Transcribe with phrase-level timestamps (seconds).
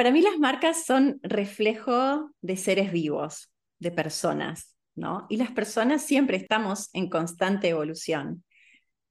[0.00, 5.26] para mí las marcas son reflejo de seres vivos, de personas, ¿no?
[5.28, 8.42] Y las personas siempre estamos en constante evolución.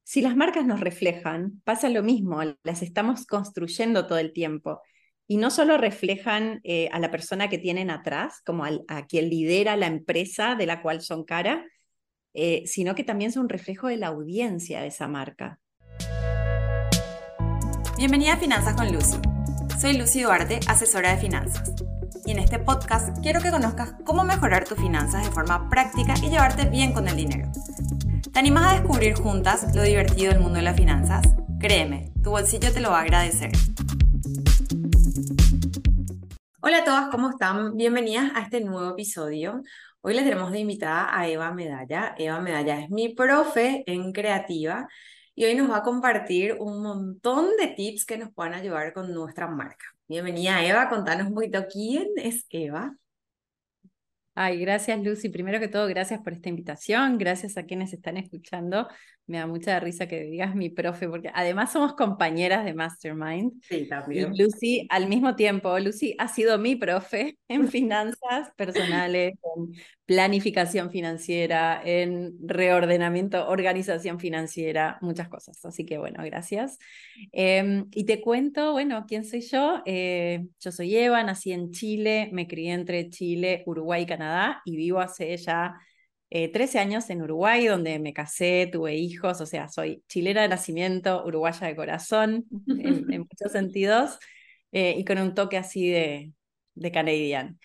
[0.04, 4.81] Si las marcas nos reflejan, pasa lo mismo, las estamos construyendo todo el tiempo.
[5.28, 9.78] Y no solo reflejan eh, a la persona que tienen atrás, como a quien lidera
[9.78, 11.68] la empresa de la cual son cara,
[12.34, 15.60] eh, sino que también son un reflejo de la audiencia de esa marca.
[17.96, 19.29] Bienvenida a Finanzas con Lucy
[19.80, 21.71] soy Lucy Duarte, asesora de finanzas.
[22.25, 26.29] Y en este podcast quiero que conozcas cómo mejorar tus finanzas de forma práctica y
[26.29, 27.50] llevarte bien con el dinero.
[28.33, 31.25] ¿Te animas a descubrir juntas lo divertido del mundo de las finanzas?
[31.61, 33.52] Créeme, tu bolsillo te lo va a agradecer.
[36.61, 37.77] Hola a todas, ¿cómo están?
[37.77, 39.61] Bienvenidas a este nuevo episodio.
[40.02, 42.16] Hoy les tenemos de invitada a Eva Medalla.
[42.17, 44.89] Eva Medalla es mi profe en creativa
[45.39, 49.14] y hoy nos va a compartir un montón de tips que nos puedan ayudar con
[49.14, 49.86] nuestra marca.
[50.06, 52.94] Bienvenida Eva, contanos un poquito quién es Eva.
[54.36, 55.30] Ay, gracias Lucy.
[55.30, 58.89] Primero que todo, gracias por esta invitación, gracias a quienes están escuchando
[59.30, 63.61] me da mucha risa que digas mi profe, porque además somos compañeras de Mastermind.
[63.61, 64.33] Sí, también.
[64.33, 69.73] Y Lucy, al mismo tiempo, Lucy ha sido mi profe en finanzas personales, en
[70.05, 75.63] planificación financiera, en reordenamiento, organización financiera, muchas cosas.
[75.63, 76.80] Así que bueno, gracias.
[77.31, 79.83] Em, y te cuento, bueno, ¿quién soy yo?
[79.85, 84.75] Eh, yo soy Eva, nací en Chile, me crié entre Chile, Uruguay y Canadá y
[84.75, 85.75] vivo hace ya
[86.30, 90.49] 13 eh, años en Uruguay, donde me casé, tuve hijos, o sea, soy chilena de
[90.49, 94.19] nacimiento, uruguaya de corazón, en, muchos sentidos,
[94.72, 96.33] eh, y con un toque así de,
[96.75, 97.59] de canadian.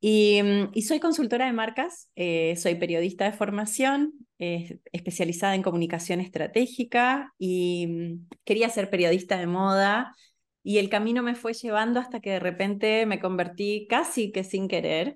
[0.00, 6.18] Y, mm, y, soy consultora de marcas, eh, soy periodista de formación, especializada en comunicación
[6.20, 10.16] estratégica y mm, quería ser periodista de moda.
[10.64, 14.66] Y el camino me fue llevando hasta que de repente me convertí casi que sin
[14.66, 15.14] querer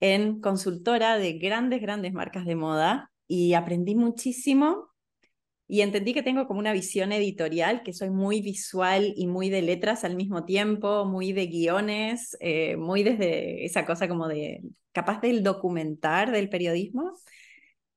[0.00, 4.88] en consultora de grandes, grandes marcas de moda y aprendí muchísimo
[5.70, 9.60] y entendí que tengo como una visión editorial, que soy muy visual y muy de
[9.60, 14.62] letras al mismo tiempo, muy de guiones, eh, muy desde esa cosa como de
[14.92, 17.12] capaz del documentar del periodismo,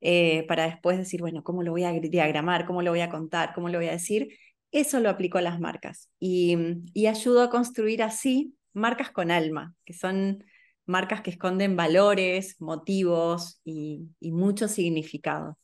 [0.02, 2.66] eh, para después decir, bueno, ¿cómo lo voy a diagramar?
[2.66, 3.54] ¿Cómo lo voy a contar?
[3.56, 4.38] ¿Cómo lo voy a decir?
[4.72, 6.58] Eso lo aplico a las marcas y,
[6.94, 10.44] y ayudo a construir así marcas con alma, que son
[10.92, 15.58] marcas que esconden valores, motivos y, mucho significado.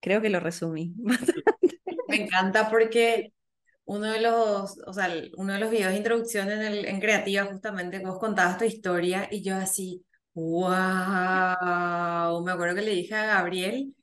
[0.00, 0.94] Creo que lo resumí.
[2.08, 3.32] Me encanta porque
[3.84, 7.44] uno de los, o sea, uno de los videos de introducción en, el, en Creativa,
[7.46, 10.74] justamente, vos contabas tu historia y yo así, wow,
[12.44, 13.94] me acuerdo que le dije a Gabriel,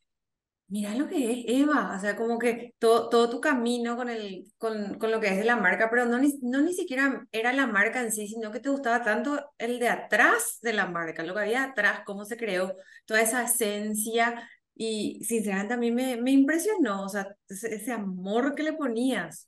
[0.73, 4.51] mira lo que es Eva, o sea, como que todo, todo tu camino con, el,
[4.57, 7.53] con, con lo que es de la marca, pero no ni, no ni siquiera era
[7.53, 11.21] la marca en sí, sino que te gustaba tanto el de atrás de la marca,
[11.21, 12.75] lo que había atrás, cómo se creó,
[13.05, 18.63] toda esa esencia, y sinceramente a mí me, me impresionó, o sea, ese, amor que
[18.63, 19.47] le ponías.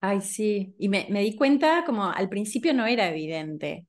[0.00, 3.86] Ay, sí, y me, me di cuenta como al principio no era evidente,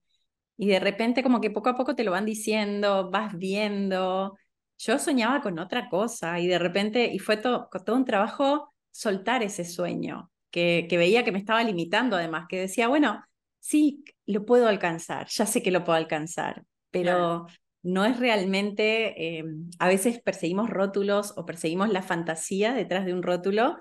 [0.57, 4.37] y de repente como que poco a poco te lo van diciendo, vas viendo,
[4.77, 9.43] yo soñaba con otra cosa y de repente, y fue todo, todo un trabajo soltar
[9.43, 13.23] ese sueño, que, que veía que me estaba limitando además, que decía, bueno,
[13.59, 17.47] sí, lo puedo alcanzar, ya sé que lo puedo alcanzar, pero
[17.83, 19.45] no es realmente, eh,
[19.79, 23.77] a veces perseguimos rótulos o perseguimos la fantasía detrás de un rótulo,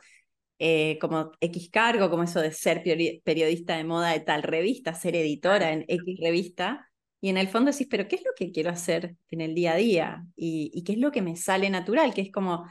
[0.59, 2.83] eh, como X cargo, como eso de ser
[3.25, 6.91] periodista de moda de tal revista, ser editora en X revista,
[7.25, 9.73] y en el fondo decís, pero ¿qué es lo que quiero hacer en el día
[9.73, 10.27] a día?
[10.37, 12.71] Y, qué es lo que me sale natural, que es como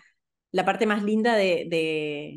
[0.51, 1.65] la parte más linda de,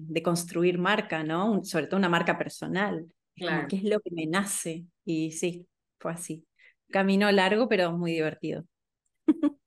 [0.08, 1.62] de, construir marca, ¿no?
[1.62, 3.04] Sobre todo una marca personal.
[3.34, 3.68] Claro.
[3.68, 4.86] ¿Qué es lo que me nace?
[5.04, 5.68] Y sí,
[5.98, 6.46] fue así.
[6.90, 8.64] Camino largo, pero muy divertido.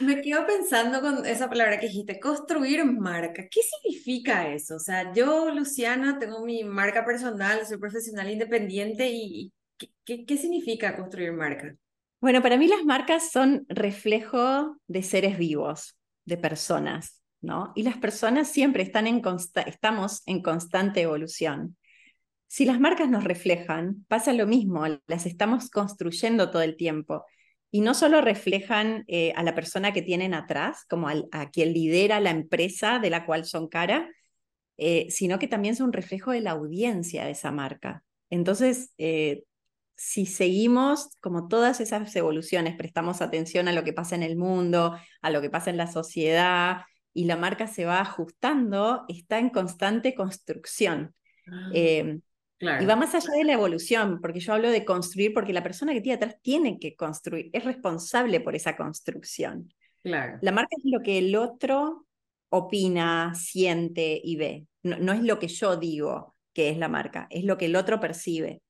[0.00, 3.46] Me quedo pensando con esa palabra que dijiste, construir marca.
[3.48, 4.74] ¿Qué significa eso?
[4.74, 9.52] O sea, yo, Luciana, tengo mi marca personal, soy profesional independiente y
[10.04, 11.76] ¿qué, qué significa construir marca?
[12.22, 17.72] Bueno, para mí las marcas son reflejo de seres vivos, de personas, ¿no?
[17.74, 19.20] Y las personas siempre están en
[19.66, 21.76] estamos en constante evolución.
[22.46, 27.24] Si las marcas nos reflejan, pasa lo mismo, las estamos construyendo todo el tiempo.
[27.72, 32.20] Y no solo reflejan eh, a la persona que tienen atrás, como a quien lidera
[32.20, 34.08] la empresa de la cual son cara,
[34.76, 38.04] eh, sino que también son reflejo de la audiencia de esa marca.
[38.30, 39.42] Entonces, eh,
[40.04, 44.98] si seguimos como todas esas evoluciones, prestamos atención a lo que pasa en el mundo,
[45.20, 46.78] a lo que pasa en la sociedad,
[47.14, 51.14] y la marca se va ajustando, está en constante construcción.
[51.46, 52.20] Ah, em,
[52.58, 55.92] Y va más allá de la evolución, porque yo hablo de construir, porque la persona
[55.92, 59.72] que tiene atrás tiene que construir, es responsable por esa construcción.
[60.02, 60.38] Claro.
[60.42, 62.06] La marca es lo que el otro
[62.48, 64.66] opina, siente y ve.
[64.82, 68.00] No, es lo que yo digo que es la marca, es lo que el otro
[68.00, 68.62] percibe.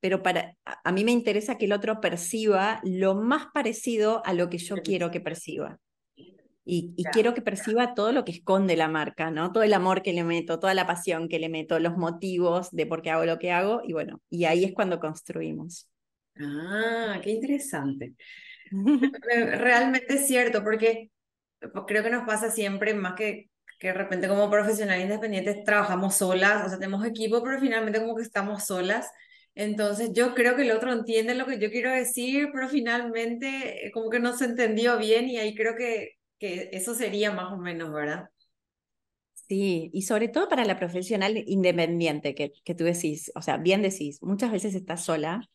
[0.00, 4.50] Pero para, a mí me interesa que el otro perciba lo más parecido a lo
[4.50, 5.78] que yo quiero que perciba.
[6.68, 9.52] Y, quiero que perciba todo lo que esconde la marca, ¿no?
[9.52, 12.86] Todo el amor que le meto, toda la pasión que le meto, los motivos de
[12.86, 15.88] por qué hago lo que hago, y bueno, y ahí es cuando construimos.
[16.40, 18.14] Ah, qué interesante.
[19.22, 21.12] Realmente es cierto, porque
[21.86, 26.66] creo que nos pasa siempre, más que, que de repente como profesionales independientes trabajamos solas,
[26.66, 29.08] o sea, tenemos equipo, pero finalmente como que estamos solas.
[29.56, 33.92] Entonces yo creo que el otro entiende lo que yo quiero decir, pero finalmente eh,
[33.92, 37.58] como que no se entendió bien y ahí creo que que eso sería más o
[37.58, 38.30] menos, ¿verdad?
[39.48, 43.80] Sí, y sobre todo para la profesional independiente que, que tú decís, o sea, bien
[43.82, 45.48] decís, muchas veces está sola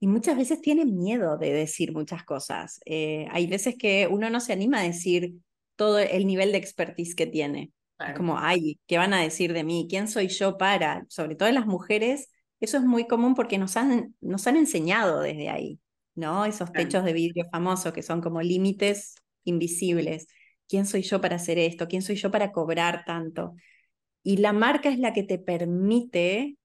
[0.00, 2.80] y muchas veces tiene miedo de decir muchas cosas.
[2.86, 5.34] Eh, hay veces que uno no se anima a decir
[5.76, 7.72] todo el nivel de expertise que tiene.
[8.12, 9.86] como, ay, ¿qué van a decir de mí?
[9.90, 11.04] ¿Quién soy yo para?
[11.08, 12.30] Sobre todo en las mujeres,
[12.60, 15.80] eso es muy común porque nos han, nos han enseñado desde ahí,
[16.14, 16.44] ¿no?
[16.44, 19.14] Esos techos de vidrio famosos que son como límites
[19.44, 20.26] invisibles.
[20.68, 21.88] ¿Quién soy yo para hacer esto?
[21.88, 23.54] ¿Quién soy yo para cobrar tanto?
[24.22, 26.56] Y la marca es la que te permite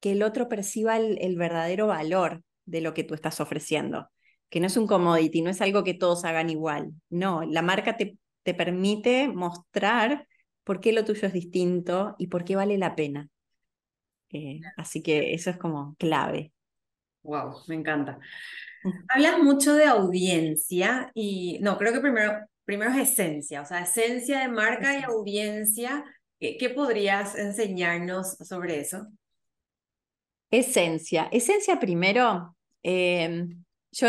[0.00, 4.08] que el otro perciba el, verdadero valor de lo que tú estás ofreciendo,
[4.48, 6.92] que no es un commodity, no es algo que todos hagan igual.
[7.10, 10.26] No, la marca te, te permite mostrar
[10.64, 13.28] por qué lo tuyo es distinto y por qué vale la pena.
[14.32, 16.52] Eh, así que eso es como clave.
[17.22, 18.18] Wow, me encanta.
[19.08, 24.40] Hablas mucho de audiencia y no, creo que primero, primero es esencia, o sea, esencia
[24.40, 26.04] de marca y audiencia.
[26.38, 29.06] ¿Qué, podrías enseñarnos sobre eso?
[30.50, 31.28] Esencia.
[31.30, 33.62] Esencia primero, em,
[33.92, 34.08] yo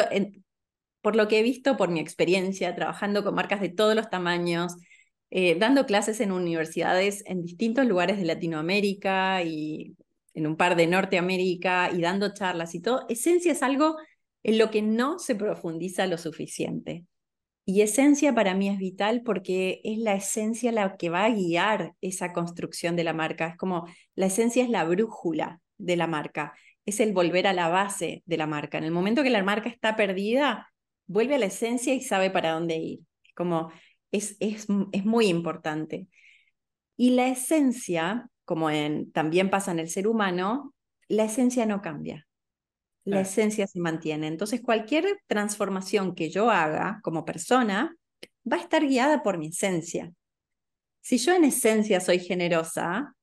[1.02, 4.76] por lo que he visto, por mi experiencia, trabajando con marcas de todos los tamaños,
[5.32, 9.96] eh, dando clases en universidades en distintos lugares de Latinoamérica y
[10.34, 13.98] en un par de Norteamérica y dando charlas y todo, esencia es algo
[14.44, 17.06] en lo que no se profundiza lo suficiente.
[17.66, 21.94] Y esencia para mí es vital porque es la esencia la que va a guiar
[22.02, 23.48] esa construcción de la marca.
[23.48, 23.86] Es como
[24.16, 26.54] la esencia es la brújula de la marca,
[26.86, 28.78] es el volver a la base de la marca.
[28.78, 30.72] En el momento que la marca está perdida,
[31.06, 33.00] vuelve a la esencia y sabe para dónde ir.
[33.24, 33.72] Es como
[34.12, 36.08] es, es, es muy importante.
[36.98, 40.74] Y la esencia, como en, también pasa en el ser humano,
[41.08, 42.28] la esencia no cambia
[43.04, 44.28] la esencia se mantiene.
[44.28, 47.96] Entonces, cualquier transformación que yo haga como persona
[48.52, 50.12] va a estar guiada por mi esencia.
[51.02, 53.16] Si yo en esencia soy generosa,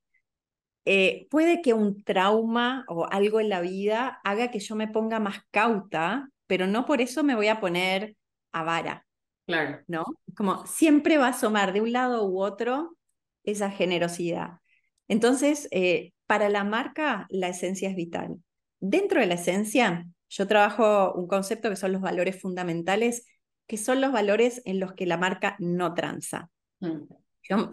[0.85, 5.21] eh, puede que un trauma o algo en la vida haga que yo me ponga
[5.21, 8.17] más cauta, pero no por eso me voy a poner
[8.53, 9.07] avara.
[9.47, 9.81] Claro.
[9.87, 10.05] ¿No?
[10.37, 12.97] Como siempre va a asomar de un lado u otro
[13.45, 14.59] esa generosidad.
[15.09, 18.37] Entonces, eh, para la marca, la esencia es vital.
[18.81, 23.27] Dentro de la esencia, yo trabajo un concepto que son los valores fundamentales,
[23.67, 26.51] que son los valores en los que la marca no tranza.
[26.81, 27.09] Mm.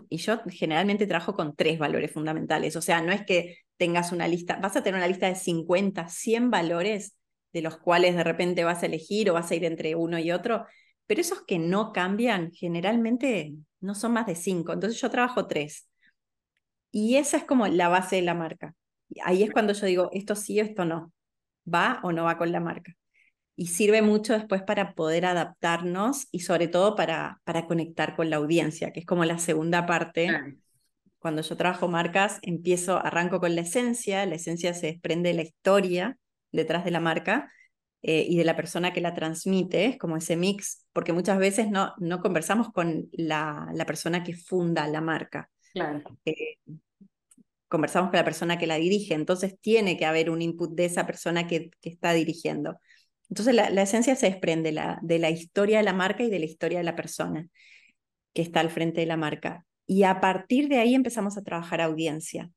[0.09, 4.27] y yo generalmente trabajo con tres valores fundamentales, o sea, no es que tengas una
[4.27, 7.17] lista, vas a tener una lista de 50, 100 valores
[7.53, 10.31] de los cuales de repente vas a elegir o vas a ir entre uno y
[10.31, 10.65] otro,
[11.07, 15.87] pero esos que no cambian generalmente no son más de cinco, entonces yo trabajo tres.
[16.97, 18.73] Y esa es como la base de la marca.
[19.25, 21.11] Ahí es cuando yo digo, esto sí o esto no,
[21.71, 22.93] va o no va con la marca.
[23.57, 28.37] Y sirve mucho después para poder adaptarnos y sobre todo para, para conectar con la
[28.37, 30.29] audiencia, que es como la segunda parte.
[31.19, 35.43] Cuando yo trabajo marcas, empiezo, arranco con la esencia, la esencia se desprende de la
[35.43, 36.17] historia
[36.53, 37.51] detrás de la marca
[38.03, 41.69] eh, y de la persona que la transmite, es como ese mix, porque muchas veces
[41.69, 45.49] no, no conversamos con la, la persona que funda la marca.
[45.73, 46.01] Claro.
[46.23, 46.55] Eh,
[47.67, 51.05] conversamos con la persona que la dirige, entonces tiene que haber un input de esa
[51.05, 52.79] persona que, que está dirigiendo.
[53.29, 56.45] Entonces la, esencia se desprende la, de la historia de la marca y de la
[56.45, 57.47] historia de la persona
[58.33, 59.65] que está al frente de la marca.
[59.87, 62.51] Y a partir de ahí empezamos a trabajar audiencia.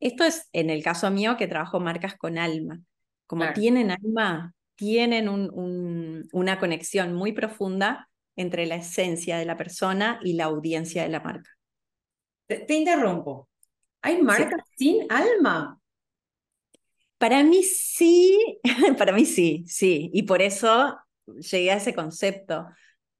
[0.00, 2.80] Esto es en el caso mío que trabajo marcas con alma.
[3.26, 10.18] Como tienen alma, tienen un, una conexión muy profunda entre la esencia de la persona
[10.22, 11.50] y la audiencia de la marca.
[12.46, 13.48] te interrumpo.
[14.04, 15.80] ¿Hay marcas sin alma?
[17.16, 18.60] Para mí sí,
[18.98, 20.10] para mí sí, sí.
[20.12, 22.66] Y por eso llegué a ese concepto.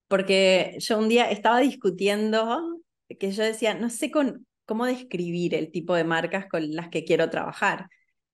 [0.09, 2.83] Porque yo un día estaba discutiendo
[3.19, 7.05] que yo decía, no sé con, cómo describir el tipo de marcas con las que
[7.05, 7.89] quiero trabajar.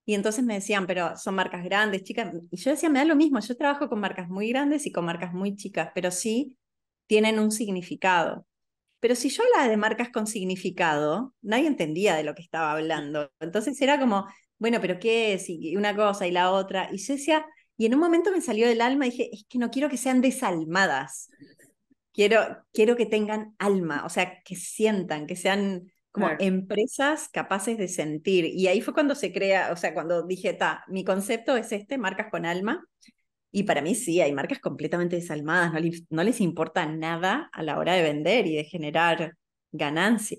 [0.04, 2.34] Y entonces me decían, pero son marcas grandes, chicas.
[2.50, 5.04] Y yo decía, me da lo mismo, yo trabajo con marcas muy grandes y con
[5.04, 6.58] marcas muy chicas, pero sí
[7.06, 8.44] tienen un significado.
[9.00, 13.32] Pero si yo hablaba de marcas con significado, nadie entendía de lo que estaba hablando.
[13.40, 14.26] Entonces era como,
[14.58, 15.48] bueno, pero ¿qué es?
[15.48, 16.88] Y una cosa y la otra.
[16.92, 19.58] Y yo decía, y en un momento me salió del alma y dije, es que
[19.58, 21.30] no quiero que sean desalmadas.
[22.12, 27.88] Quiero, quiero que tengan alma, o sea, que sientan, que sean como empresas capaces de
[27.88, 28.44] sentir.
[28.44, 31.98] Y ahí fue cuando se crea, o sea, cuando dije, ta, mi concepto es este,
[31.98, 32.84] marcas con alma.
[33.52, 37.62] Y para mí sí, hay marcas completamente desalmadas, no les, no les importa nada a
[37.62, 39.36] la hora de vender y de generar
[39.72, 40.38] ganancia.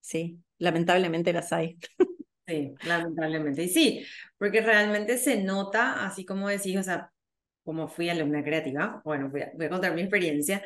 [0.00, 1.78] Sí, lamentablemente las hay.
[2.44, 3.62] Sí, lamentablemente.
[3.62, 4.04] Y sí,
[4.36, 7.10] porque realmente se nota, así como decís, o sea,
[7.62, 10.62] como fui alumna creativa, bueno, voy a, voy a contar mi experiencia.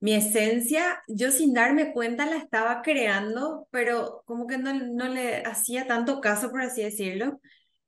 [0.00, 5.42] Mi esencia, yo sin darme cuenta la estaba creando, pero como que no, no le
[5.42, 7.40] hacía tanto caso, por así decirlo.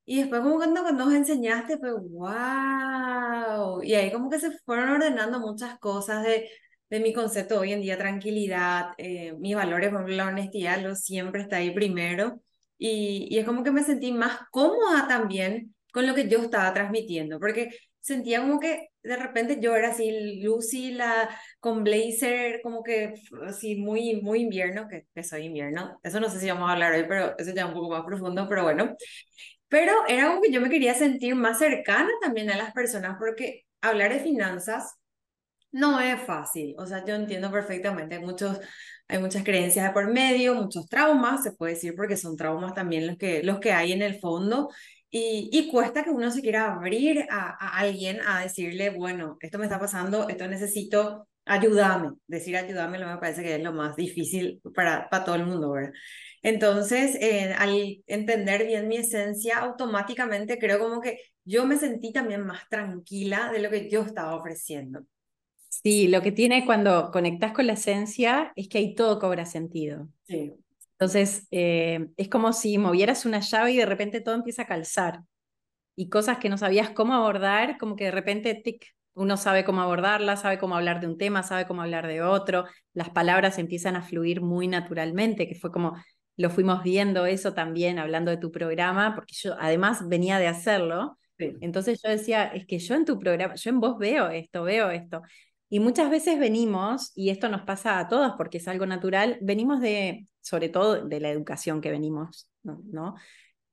[0.05, 3.81] Y después como cuando, cuando nos enseñaste, fue wow.
[3.83, 6.49] Y ahí como que se fueron ordenando muchas cosas de,
[6.89, 10.95] de mi concepto hoy en día, tranquilidad, eh, mis valores, por ejemplo, la honestidad, lo
[10.95, 12.39] siempre está ahí primero.
[12.77, 16.73] Y, y es como que me sentí más cómoda también con lo que yo estaba
[16.73, 17.69] transmitiendo, porque
[18.01, 23.13] sentía como que de repente yo era así, Lucy, la, con blazer, como que
[23.47, 26.93] así muy, muy invierno, que, que soy invierno, eso no sé si vamos a hablar
[26.93, 28.95] hoy, pero eso ya un poco más profundo, pero bueno,
[29.69, 33.63] pero era algo que yo me quería sentir más cercana también a las personas, porque
[33.81, 34.95] hablar de finanzas
[35.71, 36.75] no es fácil.
[36.77, 38.59] O sea, yo entiendo perfectamente, hay, muchos,
[39.07, 43.07] hay muchas creencias de por medio, muchos traumas, se puede decir, porque son traumas también
[43.07, 44.69] los que, los que hay en el fondo.
[45.09, 49.57] Y, y cuesta que uno se quiera abrir a, a alguien a decirle, bueno, esto
[49.59, 52.11] me está pasando, esto necesito, ayúdame.
[52.27, 55.93] Decir ayúdame me parece que es lo más difícil para, para todo el mundo, ¿verdad?
[56.41, 62.45] Entonces, eh, al entender bien mi esencia, automáticamente creo como que yo me sentí también
[62.45, 65.01] más tranquila de lo que yo estaba ofreciendo.
[65.69, 70.07] Sí, lo que tiene cuando conectas con la esencia es que ahí todo cobra sentido.
[70.23, 70.53] Sí.
[70.93, 75.21] Entonces, eh, es como si movieras una llave y de repente todo empieza a calzar.
[75.95, 79.81] Y cosas que no sabías cómo abordar, como que de repente, tic, uno sabe cómo
[79.81, 83.95] abordarla, sabe cómo hablar de un tema, sabe cómo hablar de otro, las palabras empiezan
[83.95, 85.95] a fluir muy naturalmente, que fue como
[86.37, 91.17] lo fuimos viendo eso también hablando de tu programa, porque yo además venía de hacerlo.
[91.37, 94.89] Entonces yo decía, es que yo en tu programa, yo en vos veo esto, veo
[94.89, 95.21] esto.
[95.69, 99.81] Y muchas veces venimos, y esto nos pasa a todos porque es algo natural, venimos
[99.81, 103.15] de, sobre todo de la educación que venimos, ¿no?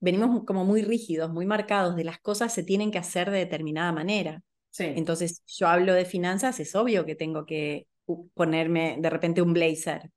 [0.00, 3.92] Venimos como muy rígidos, muy marcados, de las cosas se tienen que hacer de determinada
[3.92, 4.42] manera.
[4.72, 4.84] Sí.
[4.96, 7.86] Entonces, yo hablo de finanzas, es obvio que tengo que
[8.34, 10.10] ponerme de repente un blazer,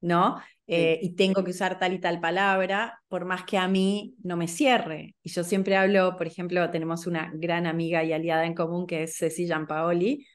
[0.00, 0.40] ¿no?
[0.66, 4.36] Eh, y tengo que usar tal y tal palabra, por más que a mí no
[4.38, 5.16] me cierre.
[5.22, 9.02] Y yo siempre hablo, por ejemplo, tenemos una gran amiga y aliada en común que
[9.02, 10.26] es Cecilia Paoli,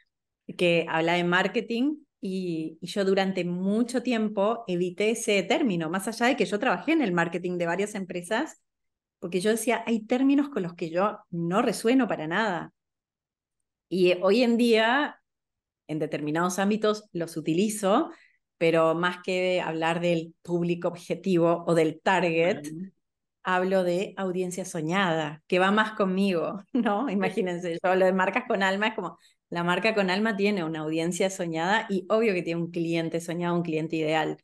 [0.58, 6.28] que habla de marketing y, y, yo durante mucho tiempo evité ese término, más allá
[6.28, 8.62] de que yo trabajé en el marketing de varias empresas,
[9.20, 12.75] porque yo decía, hay términos con los que yo no resueno para nada.
[13.98, 15.22] Y hoy en día,
[15.88, 18.12] en determinados ámbitos, los utilizo,
[18.58, 22.68] pero más que hablar del público objetivo o del target,
[23.42, 27.10] hablo de audiencia soñada, que va más conmigo, ¿no?
[27.10, 29.18] Imagínense, yo hablo de marcas con alma, es como
[29.50, 33.56] la marca con alma tiene una audiencia soñada y obvio que tiene un cliente soñado,
[33.56, 34.36] un cliente ideal.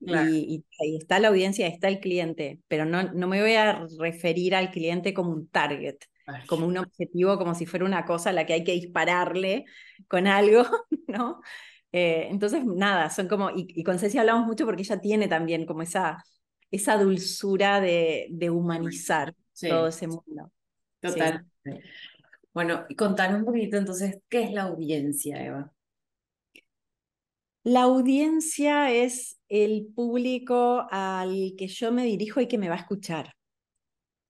[0.00, 4.56] Y, ahí está la audiencia, está el cliente, pero no, no me voy a referir
[4.56, 5.98] al cliente como un target,
[6.46, 9.64] como un objetivo, como si fuera una cosa a la que hay que dispararle
[10.08, 10.62] con algo,
[11.08, 11.40] ¿no?
[11.92, 15.82] Eh, entonces, nada, son como, y, con Ceci hablamos mucho porque ella tiene también como
[15.82, 16.22] esa,
[16.70, 20.52] esa dulzura de, de humanizar todo ese mundo.
[21.00, 21.44] Total.
[22.52, 25.72] Bueno, y contanos un poquito entonces, ¿qué es la audiencia, Eva?
[27.62, 32.78] La audiencia es el público al que yo me dirijo y que me va a
[32.78, 33.34] escuchar.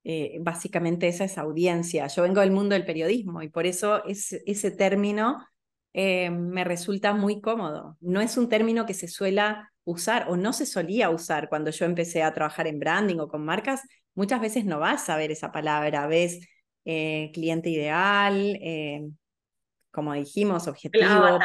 [0.02, 2.06] Eh, básicamente esa es audiencia.
[2.06, 5.46] Yo vengo del mundo del periodismo y por eso es, ese término
[5.92, 7.96] eh, me resulta muy cómodo.
[8.00, 11.84] No es un término que se suela usar o no se solía usar cuando yo
[11.84, 13.82] empecé a trabajar en branding o con marcas.
[14.14, 16.48] Muchas veces no vas a ver esa palabra, ves
[16.84, 18.58] eh, cliente ideal,
[19.90, 21.38] como dijimos, objetivo,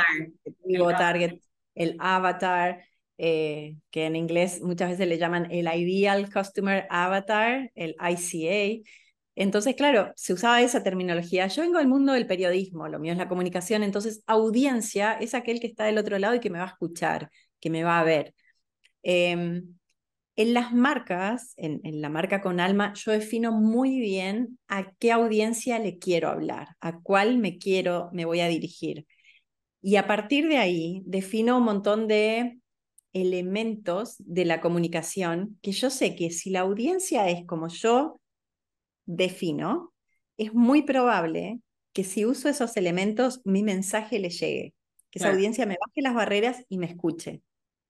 [0.46, 1.40] objetivo target,
[1.74, 2.84] el avatar,
[3.18, 8.84] que en inglés muchas veces le llaman el Ideal Customer Avatar, el ICA.
[9.36, 11.48] Entonces, claro, se usaba esa terminología.
[11.48, 15.60] Yo vengo del mundo del periodismo, lo mío es la comunicación, entonces audiencia es aquel
[15.60, 17.30] que está del otro lado y que me va a escuchar,
[17.60, 18.34] que me va a ver.
[19.04, 19.76] Em,
[20.38, 25.80] En las marcas, en, la marca con alma, yo defino muy bien a qué audiencia
[25.80, 29.08] le quiero hablar, a cuál me quiero, me voy a dirigir.
[29.82, 32.60] Y a partir de ahí defino un montón de
[33.16, 38.20] elementos de la comunicación que yo sé que si la audiencia es como yo
[39.06, 39.94] defino,
[40.38, 41.62] es muy probable
[41.94, 44.74] que si uso esos elementos mi mensaje le llegue,
[45.10, 47.42] que esa audiencia me baje las barreras y me escuche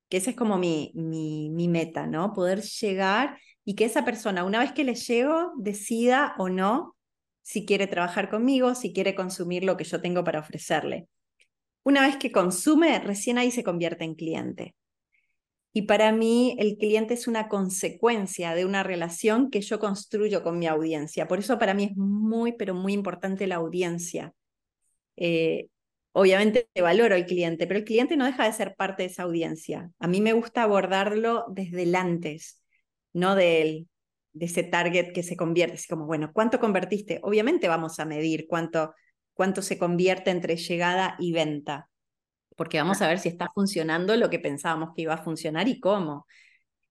[0.10, 2.34] que esa es como mi, mi, mi, meta, ¿no?
[2.34, 6.96] Poder llegar y que esa persona, una vez que le llego, decida o no
[7.42, 11.08] si quiere trabajar conmigo, si quiere consumir lo que yo tengo para ofrecerle.
[11.84, 14.76] Una vez que consume, recién ahí se convierte en cliente.
[15.78, 20.58] Y para mí el cliente es una consecuencia de una relación que yo construyo con
[20.58, 21.28] mi audiencia.
[21.28, 24.34] Por eso para mí es muy, pero muy importante la audiencia.
[25.18, 25.68] Eh,
[26.14, 29.92] obviamente valoro al cliente, pero el cliente no deja de ser parte de esa audiencia.
[30.00, 32.64] A mí me gusta abordarlo desde el antes,
[33.12, 33.86] no de,
[34.32, 35.76] de ese target que se convierte.
[35.76, 37.20] Así como, bueno, ¿cuánto convertiste?
[37.22, 38.94] Obviamente vamos a medir cuánto,
[39.34, 41.90] cuánto se convierte entre llegada y venta,
[42.56, 45.80] porque vamos a ver si está funcionando lo que pensábamos que iba a funcionar y
[45.80, 46.26] cómo.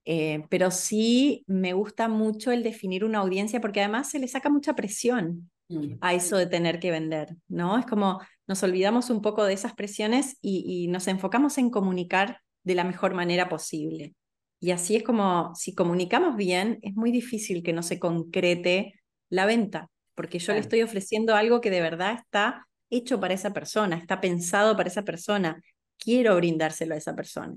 [0.04, 4.50] Eh, pero sí me gusta mucho el definir una audiencia porque además se le saca
[4.50, 5.94] mucha presión mm.
[6.02, 7.78] a eso de tener que vender, ¿no?
[7.78, 12.75] Es como, nos olvidamos un poco de esas presiones y, nos enfocamos en comunicar de
[12.75, 14.14] la mejor manera posible.
[14.61, 18.94] Y así es como, si comunicamos bien, es muy difícil que no se concrete
[19.30, 23.53] la venta, porque yo le estoy ofreciendo algo que de verdad está hecho para esa
[23.53, 25.62] persona, está pensado para esa persona.
[25.99, 27.57] Quiero brindárselo a esa persona.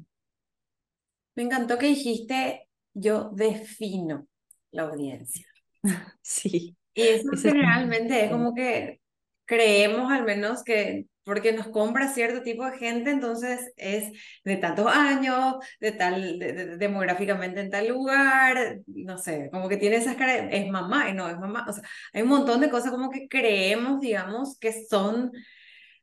[1.35, 4.27] Me encantó que dijiste, yo defino
[4.71, 5.45] la audiencia.
[6.21, 6.75] Sí.
[6.93, 8.99] Y eso generalmente es como que
[9.45, 14.13] creemos al menos que porque nos compra cierto tipo de gente, entonces es
[14.45, 16.39] de tantos años, de tal,
[16.79, 21.27] demográficamente en tal lugar, no sé, como que tiene esas caras, es mamá y no
[21.27, 25.33] es mamá, o sea, hay un montón de cosas como que creemos, digamos, que son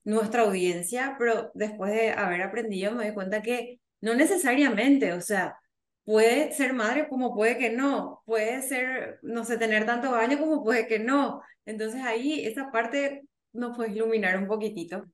[0.05, 5.57] nuestra audiencia, pero después de haber aprendido me doy cuenta que no necesariamente, o sea,
[6.05, 10.63] puede ser madre como puede que no, puede ser, no sé, tener tantos años como
[10.63, 11.41] puede que no.
[11.65, 13.23] Entonces ahí esa parte
[13.55, 15.07] ¿Nos puedes iluminar un poquitito?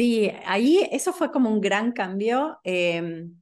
[0.00, 3.38] Sí, ahí eso fue como un gran cambio em,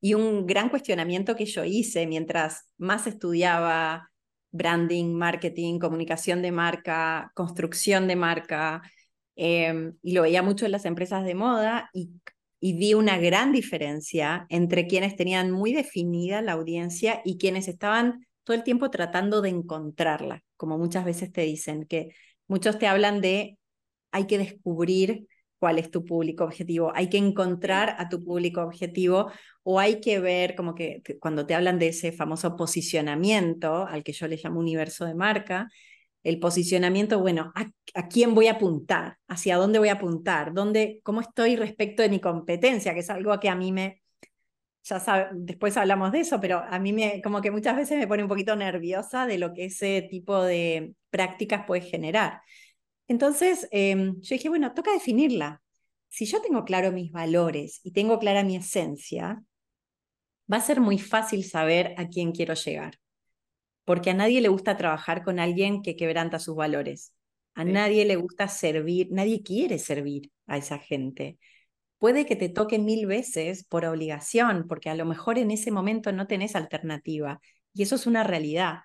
[0.00, 4.10] y un gran cuestionamiento que yo hice mientras más estudiaba
[4.50, 8.82] branding, marketing, comunicación de marca, construcción de marca,
[9.36, 12.10] em, y lo veía mucho en las empresas de moda y,
[12.60, 18.26] y vi una gran diferencia entre quienes tenían muy definida la audiencia y quienes estaban
[18.44, 22.10] todo el tiempo tratando de encontrarla, como muchas veces te dicen, que
[22.48, 23.58] Muchos te hablan de
[24.10, 25.26] hay que descubrir
[25.62, 29.30] cuál es tu público objetivo, hay que encontrar a tu público objetivo
[29.62, 34.12] o hay que ver como que cuando te hablan de ese famoso posicionamiento, al que
[34.12, 35.68] yo le llamo universo de marca,
[36.24, 39.18] el posicionamiento, bueno, ¿a, quién voy a apuntar?
[39.28, 40.52] ¿Hacia dónde voy a apuntar?
[40.52, 42.92] ¿Dónde, ¿Cómo estoy respecto de mi competencia?
[42.92, 44.02] Que es algo que a mí me,
[44.82, 48.08] ya sabe, después hablamos de eso, pero a mí me, como que muchas veces me
[48.08, 52.40] pone un poquito nerviosa de lo que ese tipo de prácticas puede generar.
[53.12, 55.60] Entonces, em, yo dije, bueno, toca definirla.
[56.08, 59.44] Si yo tengo claro mis valores y tengo clara mi esencia,
[60.50, 62.94] va a ser muy fácil saber a quién quiero llegar.
[63.84, 67.12] Porque a nadie le gusta trabajar con alguien que quebranta sus valores.
[67.52, 71.38] A nadie le gusta servir, nadie quiere servir a esa gente.
[71.98, 76.12] Puede que te toque mil veces por obligación, porque a lo mejor en ese momento
[76.12, 77.42] no tenés alternativa.
[77.74, 78.84] Y eso es una realidad.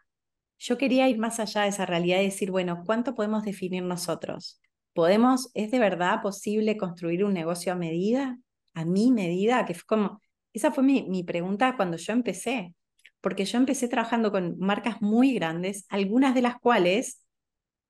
[0.57, 4.59] Yo quería ir más allá de esa realidad y decir, bueno, ¿cuánto podemos definir nosotros?
[4.93, 8.37] ¿Podemos, es de verdad posible construir un negocio a medida?
[8.73, 9.65] ¿A mi medida?
[9.65, 10.21] Que fue como,
[10.53, 12.73] esa fue mi, mi pregunta cuando yo empecé,
[13.21, 17.21] porque yo empecé trabajando con marcas muy grandes, algunas de las cuales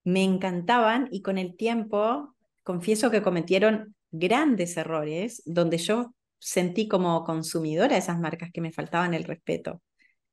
[0.03, 7.23] me encantaban y con el tiempo confieso que cometieron grandes errores donde yo sentí como
[7.23, 9.81] consumidora esas marcas que me faltaban el respeto.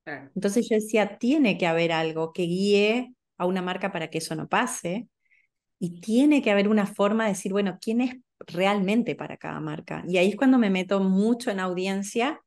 [0.07, 4.35] Entonces yo decía, tiene que haber algo que guíe a una marca para que eso
[4.35, 5.09] no pase
[5.79, 10.05] y tiene que haber una forma de decir, bueno, ¿quién es realmente para cada marca?
[10.07, 12.41] Y ahí es cuando me meto mucho en audiencia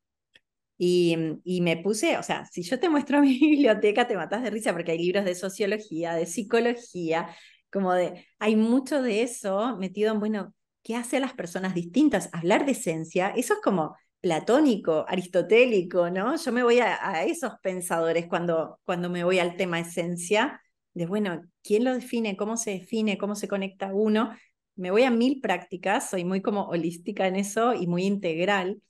[0.78, 4.52] y, y, me puse, o sea, si yo te muestro mi biblioteca, te matas de
[4.52, 7.30] risa porque hay libros de sociología, de psicología,
[7.72, 12.30] como de, hay mucho de eso metido en, bueno, ¿qué hace a las personas distintas?
[12.32, 13.96] Hablar de esencia, eso es como
[14.28, 16.36] platónico, aristotélico, ¿no?
[16.36, 20.62] Yo me voy a, esos pensadores cuando, cuando me voy al tema esencia,
[20.94, 22.36] de, bueno, ¿quién lo define?
[22.36, 23.18] ¿Cómo se define?
[23.18, 24.36] ¿Cómo se conecta uno?
[24.76, 28.82] Me voy a mil prácticas, soy muy como holística en eso y muy integral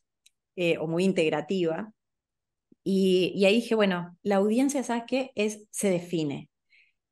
[0.55, 1.93] eh, o muy integrativa.
[2.83, 5.31] Y, ahí dije, bueno, la audiencia, ¿sabes qué?
[5.35, 6.49] Es, se define.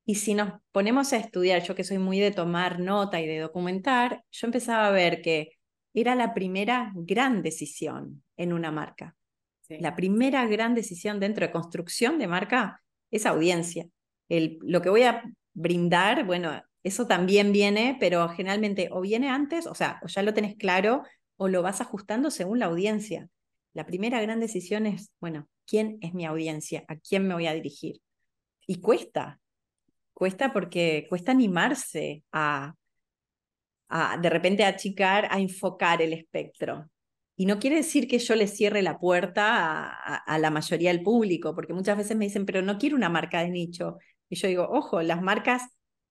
[0.03, 3.39] Y si nos ponemos a estudiar, yo que soy muy de tomar nota y de
[3.39, 5.51] documentar, yo empezaba a ver que
[5.95, 9.15] era la primera gran decisión en una marca.
[9.69, 13.87] La primera gran decisión dentro de construcción de marca es audiencia.
[14.29, 19.65] El, lo que voy a brindar, bueno, eso también viene, pero generalmente o viene antes,
[19.65, 21.03] o sea, o ya lo tenés claro,
[21.37, 23.29] o lo vas ajustando según la audiencia.
[23.73, 26.83] La primera gran decisión es, bueno, ¿quién es mi audiencia?
[26.87, 28.01] ¿A quién me voy a dirigir?
[28.67, 29.39] Y cuesta,
[30.13, 32.75] cuesta porque cuesta animarse a,
[33.89, 36.89] a de repente achicar, a enfocar el espectro.
[37.37, 41.03] Y no quiere decir que yo le cierre la puerta a, a, la mayoría del
[41.03, 43.97] público, porque muchas veces me dicen, pero no quiero una marca de nicho.
[44.29, 45.63] Y yo digo, ojo, las marcas,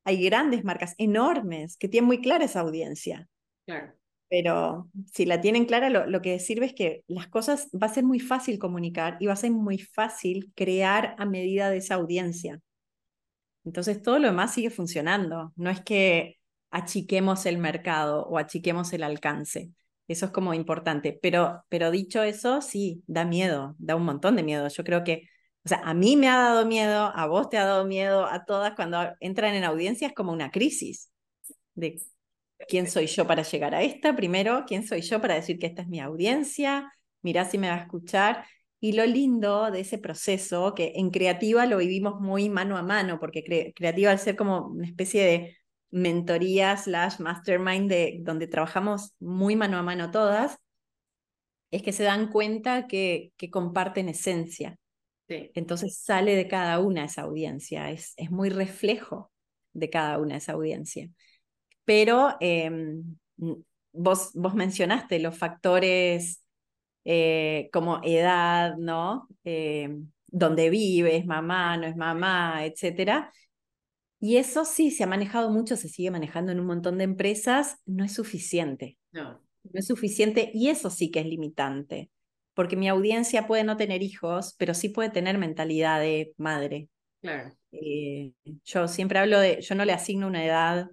[0.05, 3.27] hay grandes marcas enormes que tienen muy clara esa audiencia.
[3.67, 3.95] Claro.
[4.29, 7.95] Pero si la tienen clara, lo, lo, que sirve es que las cosas va a
[7.95, 11.95] ser muy fácil comunicar y va a ser muy fácil crear a medida de esa
[11.95, 12.61] audiencia.
[13.65, 15.53] Entonces todo lo demás sigue funcionando.
[15.57, 16.37] No es que
[16.75, 19.71] achiquemos el mercado o achiquemos el alcance.
[20.09, 21.17] Eso es como importante.
[21.23, 24.67] Pero, pero dicho eso, sí, da miedo, da un montón de miedo.
[24.69, 25.29] Yo creo que,
[25.65, 28.45] o sea, a mí me ha dado miedo, a vos te ha dado miedo, a
[28.45, 31.11] todas cuando entran en audiencias como una crisis
[31.75, 32.03] de
[32.69, 35.83] quién soy yo para llegar a esta primero, quién soy yo para decir que esta
[35.83, 38.47] es mi audiencia, mirá si me va a escuchar.
[38.81, 43.21] Y lo lindo de ese proceso, que en creativa lo vivimos muy mano a mano,
[43.21, 45.57] porque creativa al ser como una especie de
[45.95, 50.59] mentoría slash mastermind de, donde trabajamos muy mano a mano todas,
[51.71, 54.77] es que se dan cuenta que, que comparten esencia.
[55.29, 59.31] Entonces sale de cada una esa audiencia, es, es muy reflejo
[59.73, 61.09] de cada una esa audiencia.
[61.85, 63.17] Pero em,
[63.93, 66.45] vos, vos mencionaste los factores
[67.05, 69.29] eh, como edad, ¿no?
[69.45, 73.33] Eh, donde vives, mamá, no es mamá, etcétera.
[74.25, 77.83] Y eso sí, se ha manejado mucho, se sigue manejando en un montón de empresas,
[77.85, 78.97] no es suficiente.
[79.13, 79.33] No.
[79.65, 82.11] No es suficiente y eso sí que es limitante,
[82.55, 86.89] porque mi audiencia puede no tener hijos, pero sí puede tener mentalidad de madre.
[87.21, 87.53] Claro.
[87.73, 88.33] Eh,
[88.65, 90.89] yo siempre hablo de, yo no le asigno una edad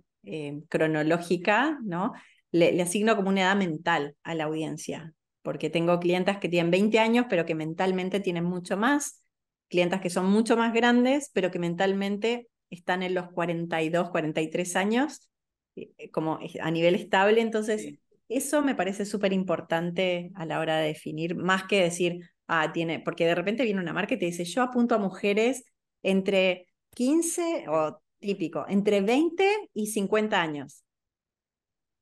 [0.67, 2.11] cronológica, ¿no?
[2.51, 6.69] Le, le, asigno como una edad mental a la audiencia porque tengo clientas que tienen
[6.69, 9.23] 20 años, pero que mentalmente tienen mucho más,
[9.69, 15.29] clientas que son mucho más grandes, pero que mentalmente están en los 42, 43 años,
[15.75, 17.41] eh, como a nivel estable.
[17.41, 22.71] Entonces, eso me parece súper importante a la hora de definir, más que decir, ah,
[22.73, 25.65] tiene, porque de repente viene una marca y te dice, yo apunto a mujeres
[26.01, 30.83] entre 15 o típico, entre 20 y 50 años.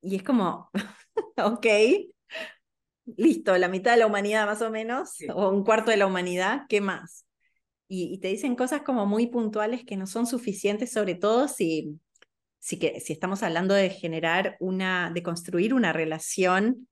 [0.02, 0.70] Y es como,
[1.38, 1.66] ok,
[3.18, 6.64] listo, la mitad de la humanidad más o menos, o un cuarto de la humanidad,
[6.70, 7.26] ¿qué más?
[7.92, 12.00] Y, te dicen cosas como muy puntuales que no son suficientes, sobre todo si,
[12.60, 16.88] si, que, si estamos hablando de generar una, de construir una relación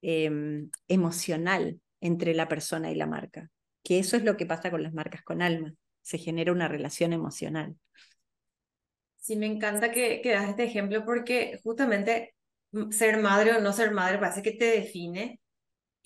[0.00, 3.50] em, emocional entre la persona y la marca,
[3.82, 7.12] que eso es lo que pasa con las marcas con alma, se genera una relación
[7.12, 7.76] emocional.
[9.18, 12.34] Sí, me encanta que, que das este ejemplo porque justamente
[12.90, 15.40] ser madre o no ser madre parece que te define.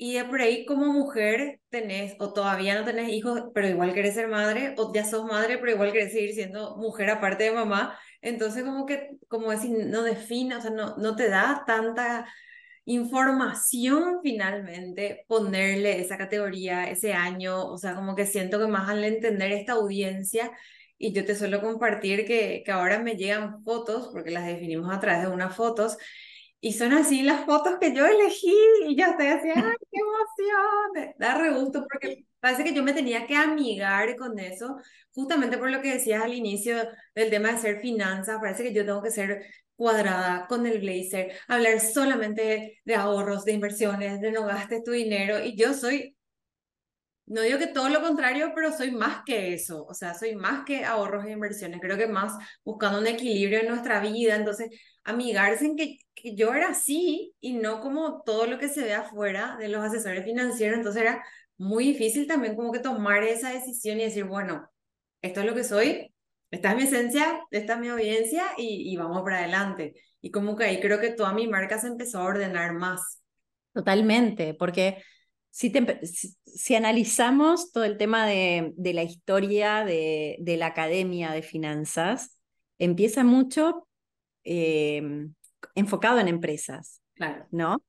[0.00, 4.14] Y de por ahí como mujer tenés, o todavía no tenés hijos, pero igual querés
[4.14, 7.98] ser madre, o ya sos madre, pero igual querés seguir siendo mujer aparte de mamá.
[8.22, 12.26] Entonces como que, como decir, no define, o sea, no, no te da tanta
[12.84, 19.02] información finalmente ponerle esa categoría, ese año, o sea, como que siento que más al
[19.04, 20.52] entender esta audiencia,
[20.96, 25.00] y yo te suelo compartir que, que ahora me llegan fotos, porque las definimos a
[25.00, 25.98] través de unas fotos,
[26.60, 28.52] y son así las fotos que yo elegí
[28.86, 31.14] y yo estoy así, ¡ay, qué emoción!
[31.18, 34.76] Da re gusto porque parece que yo me tenía que amigar con eso,
[35.12, 36.76] justamente por lo que decías al inicio
[37.14, 41.32] del tema de ser finanzas, parece que yo tengo que ser cuadrada con el blazer,
[41.46, 46.16] hablar solamente de ahorros, de inversiones, de no gastes tu dinero y yo soy
[47.26, 50.64] no digo que todo lo contrario, pero soy más que eso, o sea, soy más
[50.64, 52.32] que ahorros e inversiones, creo que más
[52.64, 54.70] buscando un equilibrio en nuestra vida, entonces
[55.08, 58.92] amigarse en que, que yo era así y no como todo lo que se ve
[58.94, 61.24] afuera de los asesores financieros, entonces era
[61.56, 64.70] muy difícil también como que tomar esa decisión y decir, bueno,
[65.22, 66.14] esto es lo que soy,
[66.50, 69.94] esta es mi esencia, esta es mi audiencia y, y vamos para adelante.
[70.20, 73.22] Y como que ahí creo que toda mi marca se empezó a ordenar más.
[73.72, 75.02] Totalmente, porque
[75.50, 75.72] si,
[76.44, 82.38] si, analizamos todo el tema de, de la historia de, de, la academia de finanzas,
[82.78, 83.87] empieza mucho
[84.44, 85.02] eh,
[85.74, 87.46] enfocado en empresas, claro.
[87.50, 87.82] ¿no?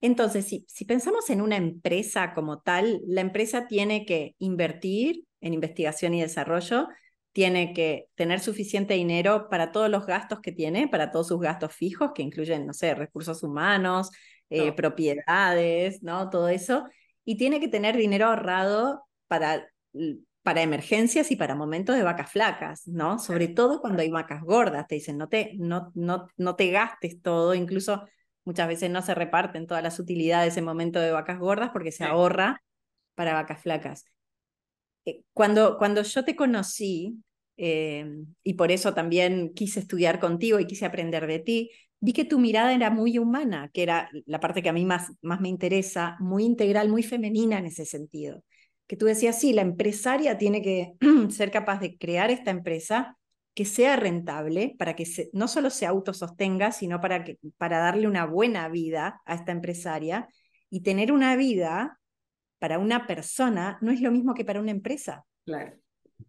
[0.00, 5.54] Entonces, si, si pensamos en una empresa como tal, la empresa tiene que invertir en
[5.54, 6.88] investigación y desarrollo,
[7.32, 11.74] tiene que tener suficiente dinero para todos los gastos que tiene, para todos sus gastos
[11.74, 14.10] fijos, que incluyen, no sé, recursos humanos,
[14.48, 16.30] eh, propiedades, ¿no?
[16.30, 16.86] Todo eso.
[17.24, 19.68] Y tiene que tener dinero ahorrado para,
[20.46, 23.18] para emergencias y para momentos de vacas flacas, ¿no?
[23.18, 27.20] Sobre todo cuando hay vacas gordas, te dicen, no te, no, no, no te gastes
[27.20, 28.06] todo, incluso
[28.44, 32.04] muchas veces no se reparten todas las utilidades en momento de vacas gordas porque se
[32.04, 32.62] ahorra
[33.16, 34.04] para vacas flacas.
[35.04, 37.16] Eh, cuando, cuando yo te conocí,
[37.56, 38.06] eh,
[38.44, 42.38] y por eso también quise estudiar contigo y quise aprender de ti, vi que tu
[42.38, 46.16] mirada era muy humana, que era la parte que a mí más, más me interesa,
[46.20, 48.44] muy integral, muy femenina en ese sentido.
[48.86, 50.92] Que tú decías, sí, la empresaria tiene que
[51.30, 53.16] ser capaz de crear esta empresa
[53.54, 58.26] que sea rentable, para que no solo se autosostenga, sino para, que, para darle una
[58.26, 60.28] buena vida a esta empresaria.
[60.68, 61.98] Y tener una vida
[62.58, 65.24] para una persona no es lo mismo que para una empresa.
[65.46, 65.74] Claro.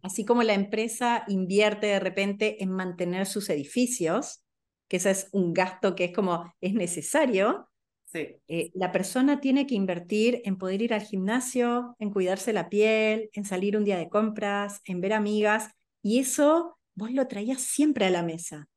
[0.02, 4.42] Así como la empresa invierte de repente en mantener sus edificios,
[4.88, 7.68] que ese es un gasto que es como es necesario,
[8.14, 13.30] Eh, la persona tiene que invertir en poder ir al gimnasio, en cuidarse la piel,
[13.32, 15.70] en salir un día de compras, en ver amigas,
[16.02, 18.68] y eso vos lo traías siempre a la mesa.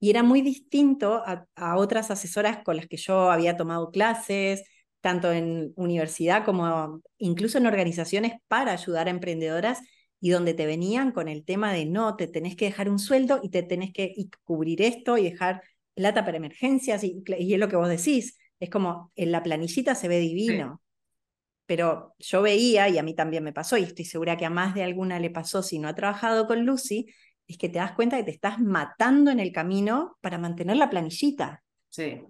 [0.00, 4.64] Y era muy distinto a, otras asesoras con las que yo había tomado clases,
[5.00, 9.80] tanto en universidad como incluso en organizaciones para ayudar a emprendedoras
[10.20, 13.40] y donde te venían con el tema de no, te tenés que dejar un sueldo
[13.42, 15.62] y te tenés que cubrir esto y dejar
[15.94, 20.08] plata para emergencias y, es lo que vos decís, es como en la planillita se
[20.08, 20.80] ve divino.
[21.66, 24.74] Pero yo veía, y a mí también me pasó, y estoy segura que a más
[24.74, 27.06] de alguna le pasó si no ha trabajado con Lucy,
[27.46, 30.90] es que te das cuenta que te estás matando en el camino para mantener la
[30.90, 31.62] planillita.
[31.88, 32.22] Sí.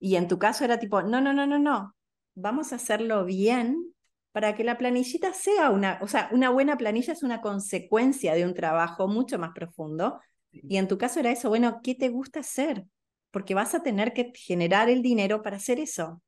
[0.00, 1.94] Y en tu caso era tipo, no, no, no, no, no,
[2.34, 3.94] vamos a hacerlo bien
[4.32, 8.44] para que la planillita sea una, o sea, una buena planilla es una consecuencia de
[8.44, 10.20] un trabajo mucho más profundo.
[10.50, 12.84] Y en tu caso era eso, bueno, ¿qué te gusta hacer?
[13.30, 16.22] Porque vas a tener que generar el dinero para hacer eso.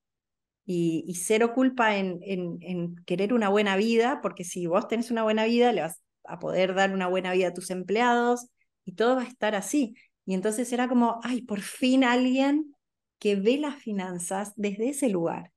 [0.66, 5.10] Y, y cero culpa en, en, en, querer una buena vida, porque si vos tenés
[5.10, 8.46] una buena vida, le vas a poder dar una buena vida a tus empleados
[8.84, 9.94] y todo va a estar así.
[10.26, 12.76] Y entonces era como, ay, por fin alguien
[13.18, 15.52] que ve las finanzas desde ese lugar.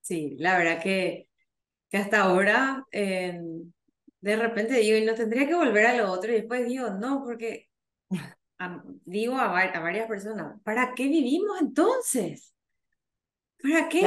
[0.00, 1.28] Sí, la verdad que,
[1.90, 3.40] que hasta ahora eh,
[4.20, 7.22] de repente digo, y no tendría que volver a lo otro, y después digo, no,
[7.24, 7.68] porque
[9.04, 12.54] digo a, varias personas, ¿para qué vivimos entonces?
[13.62, 14.06] ¿Para qué?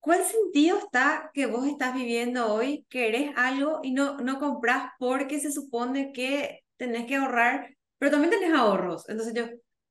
[0.00, 4.92] ¿Cuál sentido está que vos estás viviendo hoy, que eres algo y no, no compras
[4.98, 9.08] porque se supone que tenés que ahorrar, pero también tenés ahorros?
[9.08, 9.46] Entonces yo,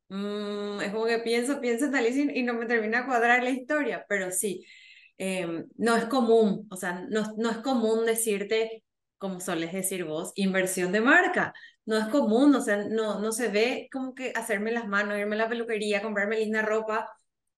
[0.10, 3.50] mm, es como que pienso, pienso en tal y no me termina a cuadrar la
[3.50, 4.66] historia, pero sí.
[5.18, 8.84] Em, no es común, o sea, no, no es común decirte,
[9.18, 11.54] como soles decir vos, inversión de marca.
[11.88, 15.36] No es común, o sea, no, no se ve como que hacerme las manos, irme
[15.36, 17.10] a la peluquería, comprarme linda ropa,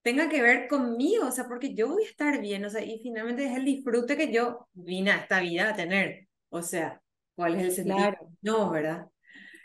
[0.01, 2.99] tenga que ver conmigo, o sea, porque yo voy a estar bien, o sea, y
[2.99, 6.27] finalmente es el disfrute que yo vine a esta vida a tener.
[6.49, 7.01] O sea,
[7.35, 8.15] ¿cuál es el sentido?
[8.41, 9.07] No, ¿verdad?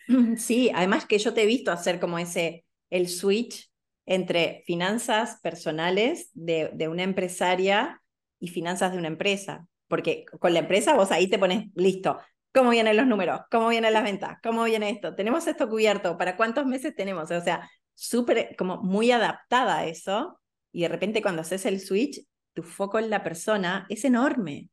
[0.36, 3.70] Sí, además que yo te he visto hacer como ese, el switch
[4.04, 8.02] entre finanzas personales de, de, una empresaria
[8.38, 9.66] y finanzas de una empresa.
[9.88, 12.18] Porque con la empresa vos ahí te pones, listo,
[12.54, 13.40] ¿cómo vienen los números?
[13.50, 14.38] ¿Cómo vienen las ventas?
[14.42, 15.14] ¿Cómo viene esto?
[15.14, 16.16] ¿Tenemos esto cubierto?
[16.16, 17.30] ¿Para cuántos meses tenemos?
[17.30, 20.40] O sea, súper, como muy adaptada a eso.
[20.72, 24.70] Y de repente cuando haces el switch, tu foco en la persona es enorme.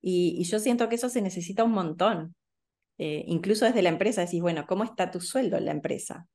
[0.00, 2.34] Y, y yo siento que eso se necesita un montón.
[2.98, 6.26] Eh, incluso desde la empresa decís, bueno, ¿cómo está tu sueldo en la empresa?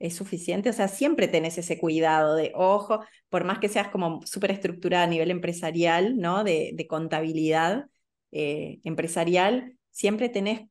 [0.00, 0.70] es suficiente.
[0.70, 5.04] O sea, siempre tenés ese cuidado de, ojo, por más que seas como súper estructurada
[5.04, 6.42] a nivel empresarial, ¿no?
[6.42, 7.84] De, de contabilidad
[8.32, 10.62] eh, empresarial, siempre tenés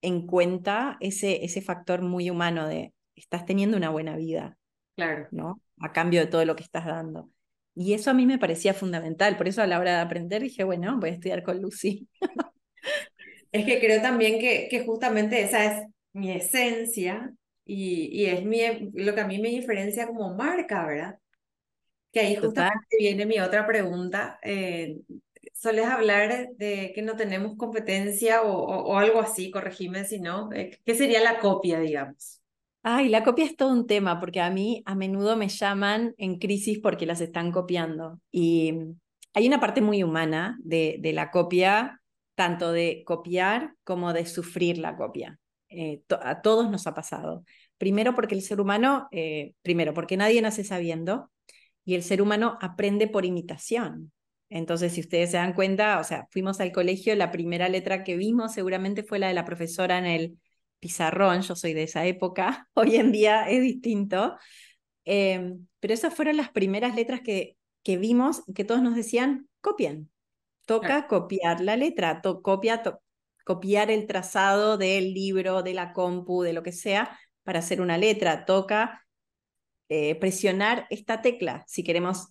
[0.00, 4.56] en cuenta ese, ese factor muy humano de, estás teniendo una buena vida.
[4.94, 5.26] Claro.
[5.32, 5.60] ¿No?
[5.80, 7.28] A cambio de todo lo que estás dando.
[7.74, 10.62] Y eso a mí me parecía fundamental, por eso a la hora de aprender dije,
[10.62, 12.08] bueno, voy a estudiar con Lucy.
[13.50, 18.60] es que creo también que, que justamente esa es mi esencia y, y es mi,
[18.94, 21.18] lo que a mí me diferencia como marca, ¿verdad?
[22.12, 24.38] Que ahí justamente viene mi otra pregunta.
[24.42, 24.96] Eh,
[25.58, 29.50] ¿Soles hablar de que no tenemos competencia o, o, algo así?
[29.50, 30.52] Corregime si no.
[30.52, 32.42] Eh, ¿Qué sería la copia, digamos?
[32.82, 36.38] Ay, la copia es todo un tema, porque a mí a menudo me llaman en
[36.38, 38.20] crisis porque las están copiando.
[38.30, 38.74] Y
[39.32, 42.02] hay una parte muy humana de, de la copia,
[42.34, 45.40] tanto de copiar como de sufrir la copia.
[45.68, 47.44] Eh, a todos nos ha pasado.
[47.78, 51.30] Primero porque el ser humano, eh, primero porque nadie nace sabiendo
[51.84, 54.12] y el ser humano aprende por imitación.
[54.48, 58.16] Entonces, si ustedes se dan cuenta, o sea, fuimos al colegio, la primera letra que
[58.16, 60.38] vimos seguramente fue la de la profesora en el
[60.78, 64.36] pizarrón, yo soy de esa época, hoy en día es distinto,
[65.04, 69.48] em, pero esas fueron las primeras letras que, que vimos y que todos nos decían,
[69.60, 70.10] copien,
[70.64, 72.82] toca copiar la letra, copia,
[73.44, 77.98] copiar el trazado del libro, de la compu, de lo que sea, para hacer una
[77.98, 79.06] letra, toca
[79.88, 82.28] eh, presionar esta tecla si queremos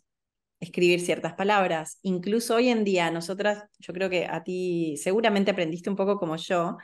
[0.66, 2.00] escribir ciertas palabras.
[2.02, 6.36] Incluso hoy en día, nosotras, yo creo que a ti seguramente aprendiste un poco como
[6.36, 6.78] yo,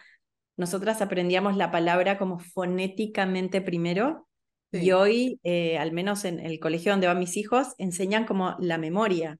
[0.57, 4.27] nosotras aprendíamos la palabra como fonéticamente primero
[4.71, 8.77] y hoy, eh, al menos en el colegio donde van mis hijos, enseñan como la
[8.77, 9.37] memoria.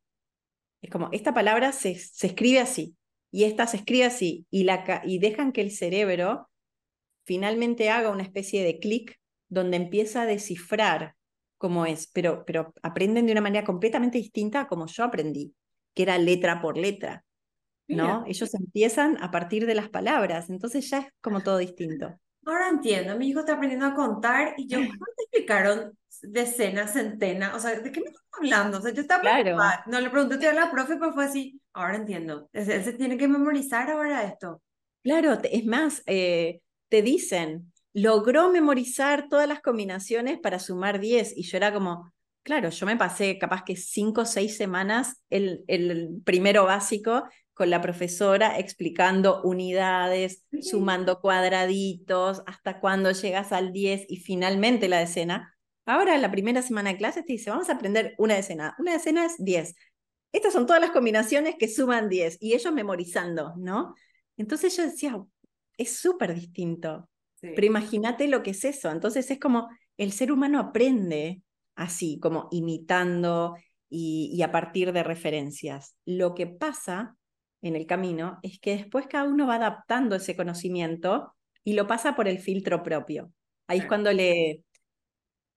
[0.82, 2.96] Es como, esta palabra se, se escribe así
[3.32, 6.50] y esta se escribe así y, la, y dejan que el cerebro
[7.24, 11.16] finalmente haga una especie de clic donde empieza a descifrar
[11.62, 15.54] cómo es, pero, pero aprenden de una manera completamente distinta a como yo aprendí,
[15.94, 17.24] que era letra por letra.
[17.88, 18.24] ¿no?
[18.26, 22.18] Ellos empiezan a partir de las palabras, entonces ya es como todo distinto.
[22.46, 27.54] Ahora entiendo, mi hijo está aprendiendo a contar y yo, ¿cómo te explicaron decenas, centenas?
[27.54, 28.80] O sea, ¿de qué me estás hablando?
[28.80, 29.58] O sea, yo estaba claro.
[29.86, 33.28] no le pregunté a la profe, pero fue así, ahora entiendo, él se tiene que
[33.28, 34.64] memorizar ahora esto.
[35.04, 41.44] Claro, es más, eh, te dicen, logró memorizar todas las combinaciones para sumar 10 y
[41.44, 46.22] yo era como, claro, yo me pasé capaz que 5 o 6 semanas el, el
[46.24, 47.24] primero básico
[47.54, 54.98] con la profesora explicando unidades, sumando cuadraditos, hasta cuando llegas al 10 y finalmente la
[54.98, 55.56] decena.
[55.86, 58.76] Ahora, la primera semana de clases te dice, vamos a aprender una decena.
[58.80, 59.76] Una decena es 10.
[60.32, 63.94] Estas son todas las combinaciones que suman 10 y ellos memorizando, ¿no?
[64.38, 65.22] Entonces yo decía,
[65.78, 67.11] es súper distinto.
[67.42, 68.92] Pero imagínate lo que es eso.
[68.92, 71.42] Entonces es como el ser humano aprende
[71.76, 73.56] así, como imitando
[73.90, 75.96] y, y a partir de referencias.
[76.06, 77.18] Lo que pasa
[77.62, 82.16] en el camino es que después cada uno va adaptando ese conocimiento y lo pasa
[82.16, 83.32] por el filtro propio.
[83.68, 84.64] Ahí es cuando le,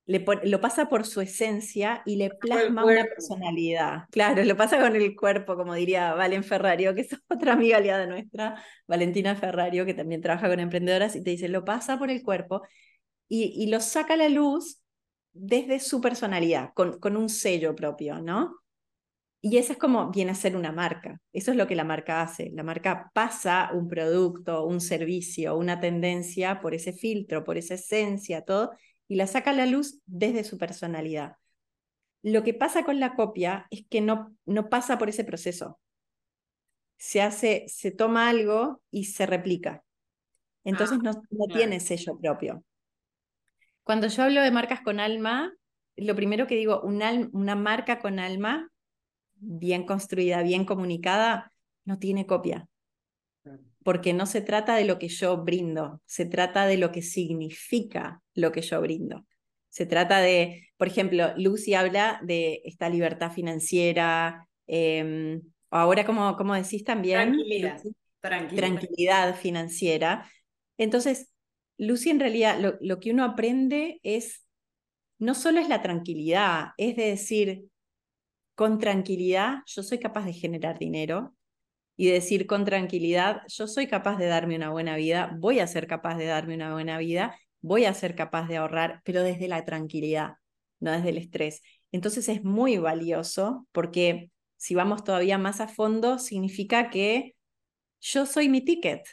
[0.06, 4.04] le, lo pasa por su esencia y le plasma una personalidad.
[4.10, 8.06] Claro, lo pasa con el cuerpo, como diría Valen Ferrario, que es otra amiga aliada
[8.06, 12.22] nuestra, Valentina Ferrario, que también trabaja con emprendedoras, y te dice, lo pasa por el
[12.22, 12.62] cuerpo
[13.28, 14.82] y, y lo saca a la luz
[15.32, 18.56] desde su personalidad, con, con un sello propio, ¿no?
[19.40, 21.20] Y eso es como viene a ser una marca.
[21.30, 22.50] Eso es lo que la marca hace.
[22.54, 28.40] La marca pasa un producto, un servicio, una tendencia por ese filtro, por esa esencia,
[28.40, 28.70] todo,
[29.08, 31.36] y la saca a la luz desde su personalidad.
[32.22, 35.78] Lo que pasa con la copia es que no, no pasa por ese proceso.
[36.96, 39.84] Se hace, se toma algo y se replica.
[40.64, 42.64] Entonces ah, no, tiene sello propio.
[43.82, 45.52] Cuando yo hablo de marcas con alma,
[45.96, 48.70] lo primero que digo, una marca con alma
[49.34, 51.52] bien construida, bien comunicada,
[51.84, 52.68] no tiene copia.
[53.84, 58.20] Porque no se trata de lo que yo brindo, se trata de lo que significa
[58.34, 59.24] lo que yo brindo.
[59.68, 66.54] Se trata de, por ejemplo, Lucy habla de esta libertad financiera, eh, ahora como, como
[66.54, 67.82] decís también, tranquilidad,
[68.20, 69.36] tranquilidad.
[69.36, 70.30] financiera.
[70.78, 71.30] Entonces,
[71.76, 74.46] Lucy en realidad lo, lo que uno aprende es,
[75.18, 77.66] no solo es la tranquilidad, es de decir,
[78.54, 81.34] con tranquilidad yo soy capaz de generar dinero
[81.96, 85.86] y decir con tranquilidad yo soy capaz de darme una buena vida, voy a ser
[85.86, 89.64] capaz de darme una buena vida, voy a ser capaz de ahorrar, pero desde la
[89.64, 90.34] tranquilidad,
[90.80, 91.62] no desde el estrés.
[91.92, 97.34] Entonces es muy valioso porque si vamos todavía más a fondo, significa que
[98.00, 99.06] yo soy mi ticket,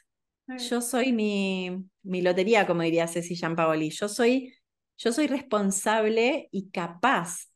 [0.56, 4.54] yo soy mi, mi lotería, como diría Ceci Giampaoli, yo soy,
[4.98, 7.48] yo soy responsable y capaz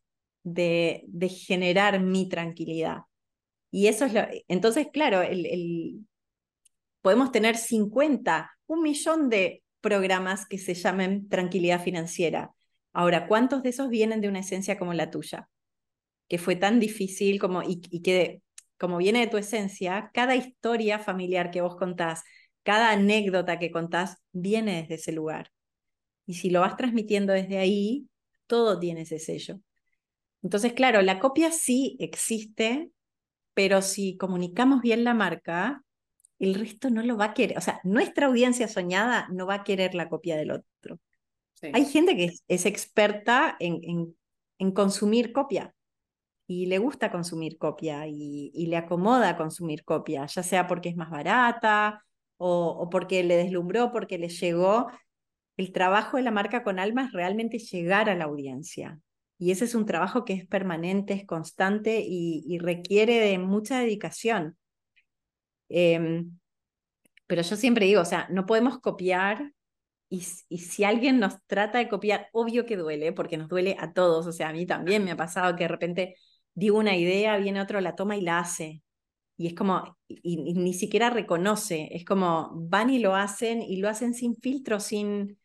[0.44, 3.00] de, de generar mi tranquilidad.
[3.76, 6.08] Y eso es lo, entonces, claro, el,
[7.02, 12.54] podemos tener 50, un millón de programas que se llamen tranquilidad financiera.
[12.94, 15.50] Ahora, ¿cuántos de esos vienen de una esencia como la tuya?
[16.30, 18.42] Que fue tan difícil como, y, y que
[18.78, 22.24] como viene de tu esencia, cada historia familiar que vos contás,
[22.64, 25.52] cada anécdota que contás, viene desde ese lugar.
[26.26, 28.08] Y si lo vas transmitiendo desde ahí,
[28.48, 29.60] todo tiene ese sello.
[30.44, 32.90] Entonces, claro, la copia sí existe,
[33.56, 35.82] pero si comunicamos bien la marca,
[36.38, 37.58] el resto no lo va a querer.
[37.58, 41.00] O sea, nuestra audiencia soñada no va a querer la copia del otro.
[41.74, 44.16] Hay gente que es, experta en,
[44.60, 45.74] en, consumir copia
[46.46, 51.10] y le gusta consumir copia y, le acomoda consumir copia, ya sea porque es más
[51.10, 52.04] barata
[52.38, 54.92] o, o porque le deslumbró, porque le llegó.
[55.58, 59.00] El trabajo de la marca con alma es realmente llegar a la audiencia,
[59.38, 64.58] Y ese es un trabajo que es permanente, es constante y, requiere de mucha dedicación.
[65.70, 66.38] Em,
[67.28, 69.52] pero yo siempre digo, o sea, no podemos copiar
[70.10, 73.94] y, y, si alguien nos trata de copiar, obvio que duele, porque nos duele a
[73.94, 74.28] todos.
[74.28, 76.16] O sea, a mí también me ha pasado que de repente
[76.56, 78.82] digo una idea, viene otro, la toma y la hace.
[79.38, 83.90] Y es como, y, ni siquiera reconoce, es como van y lo hacen y lo
[83.90, 85.38] hacen sin filtro, sin,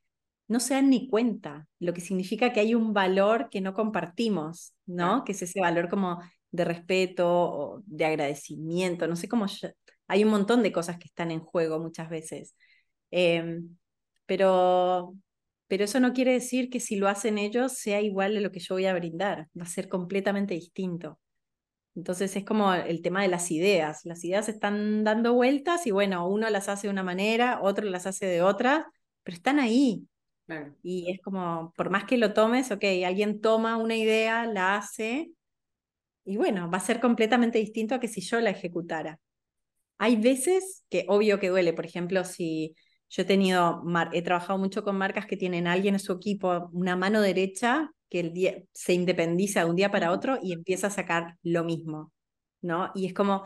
[0.50, 4.74] no se dan ni cuenta, lo que significa que hay un valor que no compartimos,
[4.84, 5.22] ¿no?
[5.24, 6.20] Que es ese valor como
[6.50, 9.46] de respeto o de agradecimiento, no sé cómo,
[10.08, 12.56] hay un montón de cosas que están en juego muchas veces.
[13.12, 13.76] Em,
[14.26, 15.14] pero,
[15.68, 18.58] pero eso no quiere decir que si lo hacen ellos sea igual de lo que
[18.60, 21.20] yo voy a brindar, va a ser completamente distinto.
[21.94, 24.00] Entonces es como el tema de las ideas.
[24.04, 28.06] Las ideas están dando vueltas y bueno, uno las hace de una manera, otro las
[28.06, 28.90] hace de otra,
[29.22, 30.08] pero están ahí.
[30.82, 35.32] Y es como, por más que lo tomes, ok, alguien toma una idea, la hace,
[36.24, 39.18] y bueno, va a ser completamente distinto a que si yo la ejecutara.
[39.98, 42.74] Hay veces que obvio que duele, por ejemplo, si
[43.08, 43.82] yo he tenido,
[44.12, 47.90] he trabajado mucho con marcas que tienen a alguien en su equipo, una mano derecha,
[48.08, 51.64] que el día, se independiza de un día para otro y empieza a sacar lo
[51.64, 52.12] mismo,
[52.62, 52.92] ¿no?
[52.94, 53.44] Y es como,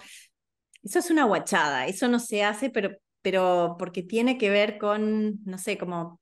[0.82, 2.90] eso es una guachada, eso no se hace, pero,
[3.22, 6.20] pero porque tiene que ver con, no sé, como,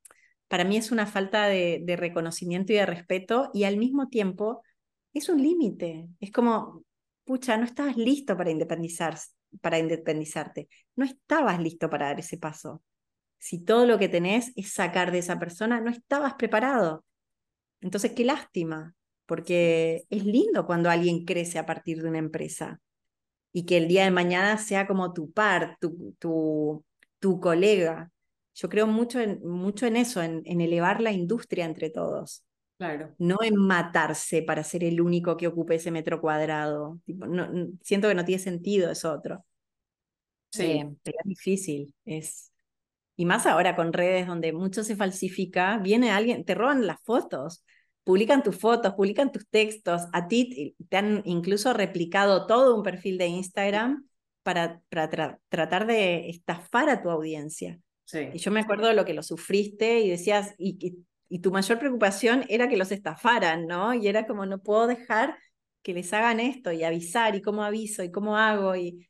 [0.52, 4.62] para mí es una falta de, reconocimiento y de respeto y al mismo tiempo
[5.14, 6.84] es un límite, es como,
[7.24, 9.18] pucha, no estabas listo para independizar,
[9.62, 12.82] para independizarte, no estabas listo para dar ese paso
[13.38, 17.02] si todo lo que tenés es sacar de esa persona, no estabas preparado.
[17.80, 18.94] Entonces, qué lástima,
[19.24, 22.78] porque es lindo cuando alguien crece a partir de una empresa
[23.54, 26.84] y que el día de mañana sea como tu par, tu, tu,
[27.20, 28.12] tu colega.
[28.54, 32.44] Yo creo mucho en, mucho en eso, en, elevar la industria entre todos.
[32.78, 33.14] Claro.
[33.18, 37.00] No en matarse para ser el único que ocupe ese metro cuadrado.
[37.06, 37.48] no,
[37.82, 39.44] siento que no tiene sentido eso otro.
[40.50, 40.64] Sí.
[40.64, 42.52] Eh, pero es difícil, es,
[43.16, 47.64] y más ahora con redes donde mucho se falsifica, viene alguien, te roban las fotos,
[48.04, 53.18] publican tus fotos, publican tus textos, a ti te han incluso replicado todo un perfil
[53.18, 54.06] de Instagram
[54.42, 57.78] para, tratar de estafar a tu audiencia.
[58.32, 61.78] Y yo me acuerdo de lo que lo sufriste y decías, y, y tu mayor
[61.78, 63.94] preocupación era que los estafaran, ¿no?
[63.94, 65.38] Y era como, no puedo dejar
[65.82, 69.08] que les hagan esto y avisar, y cómo aviso, y cómo hago, y,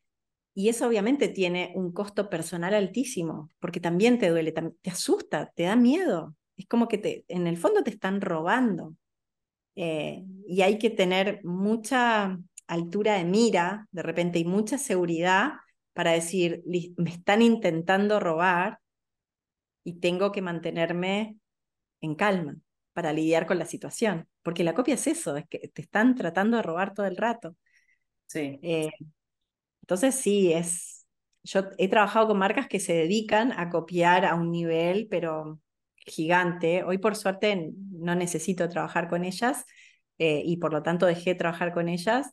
[0.55, 5.63] y eso obviamente tiene un costo personal altísimo, porque también te duele, te asusta, te
[5.63, 6.35] da miedo.
[6.55, 8.95] Es como que te, en el fondo te están robando.
[9.75, 12.37] Eh, y hay que tener mucha
[12.67, 15.53] altura de mira de repente y mucha seguridad
[15.93, 16.63] para decir,
[16.97, 18.79] me están intentando robar
[19.83, 21.37] y tengo que mantenerme
[22.01, 22.55] en calma
[22.93, 24.27] para lidiar con la situación.
[24.43, 27.55] Porque la copia es eso, es que te están tratando de robar todo el rato.
[28.27, 28.59] Sí.
[28.61, 28.91] Eh,
[29.81, 31.05] entonces sí, es,
[31.43, 35.59] yo he trabajado con marcas que se dedican a copiar a un nivel, pero
[35.97, 36.83] gigante.
[36.83, 39.65] Hoy por suerte no necesito trabajar con ellas
[40.17, 42.31] eh, y por lo tanto dejé de trabajar con ellas,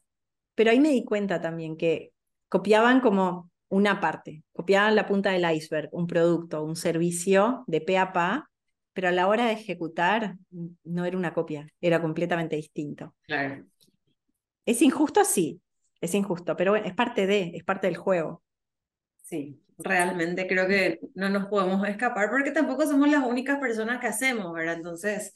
[0.54, 2.12] pero ahí me di cuenta también que
[2.48, 7.96] copiaban como una parte, copiaban la punta del iceberg, un producto, un servicio de pe
[7.96, 8.50] a pa,
[8.92, 10.36] pero a la hora de ejecutar
[10.84, 13.14] no era una copia, era completamente distinto.
[13.22, 13.64] Claro.
[14.66, 15.24] ¿Es injusto?
[15.24, 15.62] Sí,
[16.00, 18.42] es injusto, pero bueno, es parte de, es parte del juego.
[19.22, 24.08] Sí, realmente creo que no nos podemos escapar porque tampoco somos las únicas personas que
[24.08, 24.74] hacemos, ¿verdad?
[24.74, 25.32] Entonces,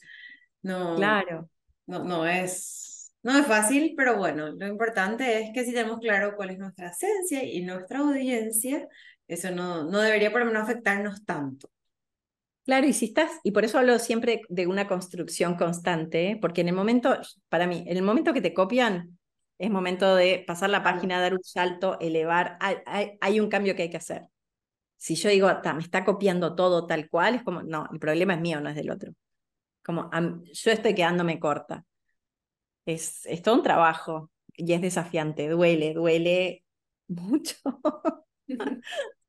[0.61, 1.49] no, claro.
[1.87, 2.84] no, no, es,
[3.25, 6.89] no es fácil, pero bueno, lo importante es que si tenemos claro cuál es nuestra
[6.89, 8.87] esencia y nuestra audiencia,
[9.27, 11.67] eso no, no debería por lo menos afectarnos tanto.
[12.65, 16.67] Claro, y si estás, y por eso hablo siempre de una construcción constante, porque en
[16.67, 17.17] el momento,
[17.49, 19.17] para mí, en el momento que te copian,
[19.57, 22.59] es momento de pasar la página, dar un salto, elevar.
[22.59, 24.27] Hay, un cambio que hay que hacer.
[24.97, 28.41] Si yo digo, me está copiando todo tal cual, es como, no, el problema es
[28.41, 29.13] mío, no es del otro.
[29.83, 31.83] Como, yo estoy quedándome corta.
[32.85, 36.63] Es, es todo un trabajo y es desafiante, duele, duele
[37.07, 37.55] mucho.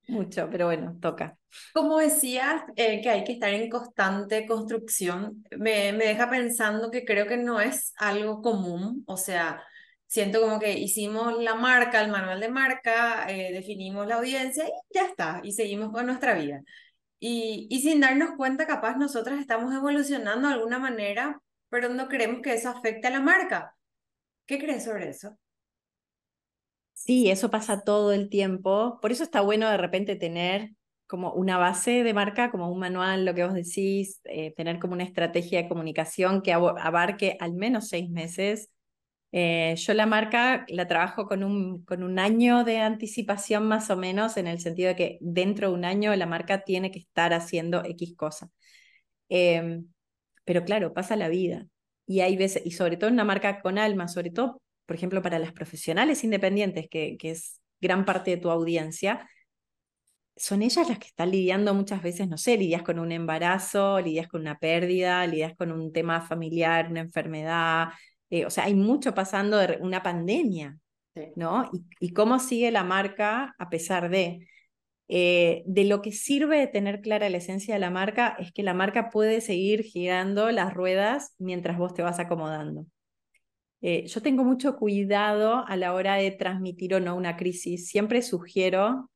[0.09, 1.39] mucho, pero bueno, toca.
[1.73, 7.05] Como decías, eh, que hay que estar en constante construcción, me, me deja pensando que
[7.05, 9.63] creo que no es algo común, o sea,
[10.07, 14.71] siento como que hicimos la marca, el manual de marca, eh, definimos la audiencia y
[14.95, 16.63] ya está, y seguimos con nuestra vida.
[17.21, 22.41] Y, y sin darnos cuenta, capaz nosotras estamos evolucionando de alguna manera, pero no queremos
[22.43, 23.77] que eso afecte a la marca.
[24.47, 25.39] ¿Qué crees sobre eso?
[26.93, 28.99] Sí, eso pasa todo el tiempo.
[29.03, 30.71] Por eso está bueno de repente tener
[31.07, 34.95] como una base de marca, como un manual, lo que vos decís, eh, tener como
[34.95, 38.71] una estrategia de comunicación que abarque al menos seis meses.
[39.33, 43.97] Eh, yo la marca la trabajo con un, con un año de anticipación más o
[43.97, 47.35] menos, en el sentido de que dentro de un año la marca tiene que estar
[47.35, 48.51] haciendo X cosa.
[49.29, 49.89] Em,
[50.47, 51.67] pero claro, pasa la vida.
[52.07, 55.21] Y hay veces, y sobre todo en una marca con alma, sobre todo, por ejemplo,
[55.21, 59.29] para las profesionales independientes, que, que es gran parte de tu audiencia,
[60.37, 64.29] son ellas las que están lidiando muchas veces, no sé, lidias con un embarazo, lidias
[64.29, 67.89] con una pérdida, lidias con un tema familiar, una enfermedad,
[68.31, 70.79] eh, o sea, hay mucho pasando de una pandemia,
[71.37, 71.71] ¿no?
[72.01, 74.47] Y, cómo sigue la marca a pesar de...
[75.09, 78.65] Eh, de lo que sirve de tener clara la esencia de la marca es que
[78.65, 82.87] la marca puede seguir girando las ruedas mientras vos te vas acomodando.
[83.83, 87.89] Eh, yo tengo mucho cuidado a la hora de transmitir o no una crisis.
[87.89, 89.11] Siempre sugiero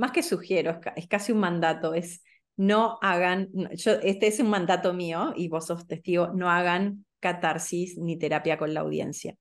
[0.00, 2.24] más que sugiero, es, casi un mandato, es
[2.56, 7.98] no hagan, yo, este es un mandato mío y vos sos testigo, no hagan catarsis
[7.98, 9.36] ni terapia con la audiencia.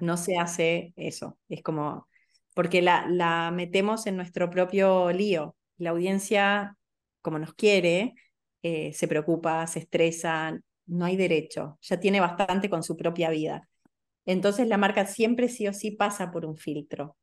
[0.00, 2.06] No se hace eso, es como,
[2.54, 5.56] porque la, la metemos en nuestro propio lío.
[5.78, 6.76] La audiencia,
[7.22, 8.14] como nos quiere,
[8.62, 13.68] eh, se preocupa, se estresa, no hay derecho, ya tiene bastante con su propia vida.
[14.26, 17.16] Entonces la marca siempre sí o sí pasa por un filtro.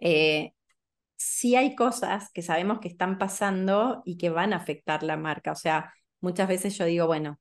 [0.00, 0.52] Eh,
[1.16, 5.52] sí hay cosas que sabemos que están pasando y que van a afectar la marca.
[5.52, 7.40] O sea, muchas veces yo digo, bueno,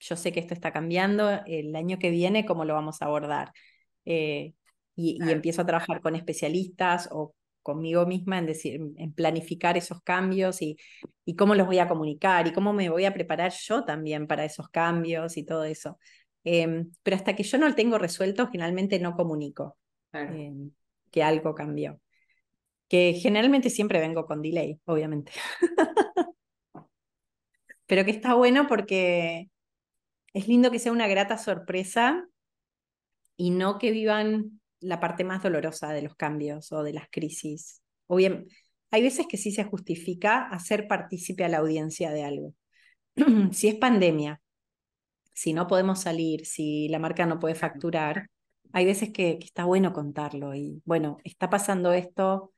[0.00, 3.52] yo sé que esto está cambiando, el año que viene, ¿cómo lo vamos a abordar?
[4.06, 4.54] Eh,
[5.00, 10.60] y, empiezo a trabajar con especialistas o conmigo misma en, decir, en planificar esos cambios
[10.60, 10.76] y,
[11.24, 14.44] y cómo los voy a comunicar y cómo me voy a preparar yo también para
[14.44, 15.98] esos cambios y todo eso.
[16.42, 19.76] Em, pero hasta que yo no lo tengo resuelto, finalmente no comunico
[20.12, 20.72] em,
[21.10, 22.00] que algo cambió
[22.88, 25.32] que generalmente siempre vengo con delay, obviamente.
[27.86, 29.50] Pero que está bueno porque
[30.32, 32.26] es lindo que sea una grata sorpresa
[33.36, 37.82] y no que vivan la parte más dolorosa de los cambios o de las crisis.
[38.06, 38.46] O bien,
[38.90, 42.54] hay veces que sí se justifica hacer partícipe a la audiencia de algo.
[43.52, 44.40] si es pandemia,
[45.32, 48.28] si no podemos salir, si la marca no puede facturar,
[48.72, 52.52] hay veces que, que está bueno contarlo y bueno, está pasando esto,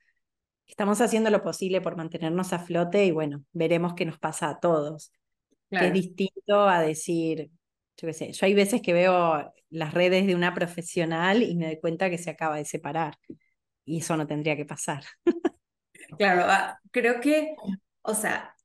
[0.67, 4.61] estamos haciendo lo posible por mantenernos a flote y bueno, veremos qué nos pasa a
[4.61, 5.13] todos.
[5.71, 7.51] es distinto a decir,
[7.97, 11.67] yo qué sé, yo hay veces que veo las redes de una profesional y me
[11.67, 13.17] doy cuenta que se acaba de separar
[13.85, 15.05] y eso no tendría que pasar.
[16.19, 17.55] Claro, ah, creo que,
[18.03, 18.57] o sea,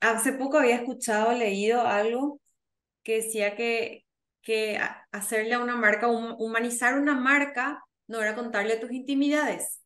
[0.00, 2.40] hace poco había escuchado, leído algo
[3.02, 4.04] que decía que,
[4.42, 4.80] que
[5.12, 9.80] hacerle a una marca, humanizar una marca, no era contarle tus intimidades,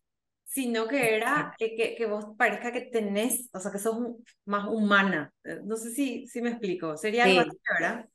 [0.44, 3.98] sino que era que, que, vos parezca que tenés, o sea, que sos
[4.44, 5.32] más humana.
[5.44, 8.06] Eh, no sé si, si me explico, sería algo así, ¿verdad?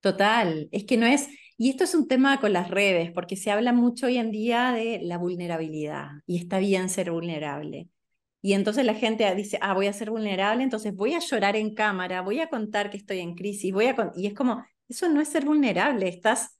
[0.00, 1.28] Total, es que no es,
[1.58, 4.72] y esto es un tema con las redes, porque se habla mucho hoy en día
[4.72, 7.88] de la vulnerabilidad, y está bien ser vulnerable.
[8.42, 11.74] Y entonces la gente dice, ah, voy a ser vulnerable, entonces voy a llorar en
[11.74, 14.12] cámara, voy a contar que estoy en crisis, voy a...
[14.16, 16.56] y es como, eso no es ser vulnerable, estás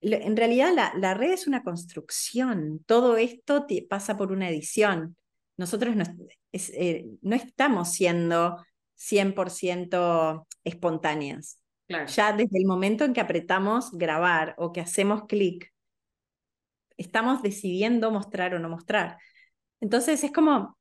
[0.00, 5.16] en realidad la, red es una construcción, todo esto pasa por una edición.
[5.56, 6.04] Nosotros no,
[6.52, 8.56] eh, no estamos siendo
[8.96, 11.59] 100% espontáneas.
[12.06, 15.72] Ya desde el momento en que apretamos grabar o que hacemos clic,
[16.96, 19.18] estamos decidiendo mostrar o no mostrar.
[19.80, 20.78] Entonces es como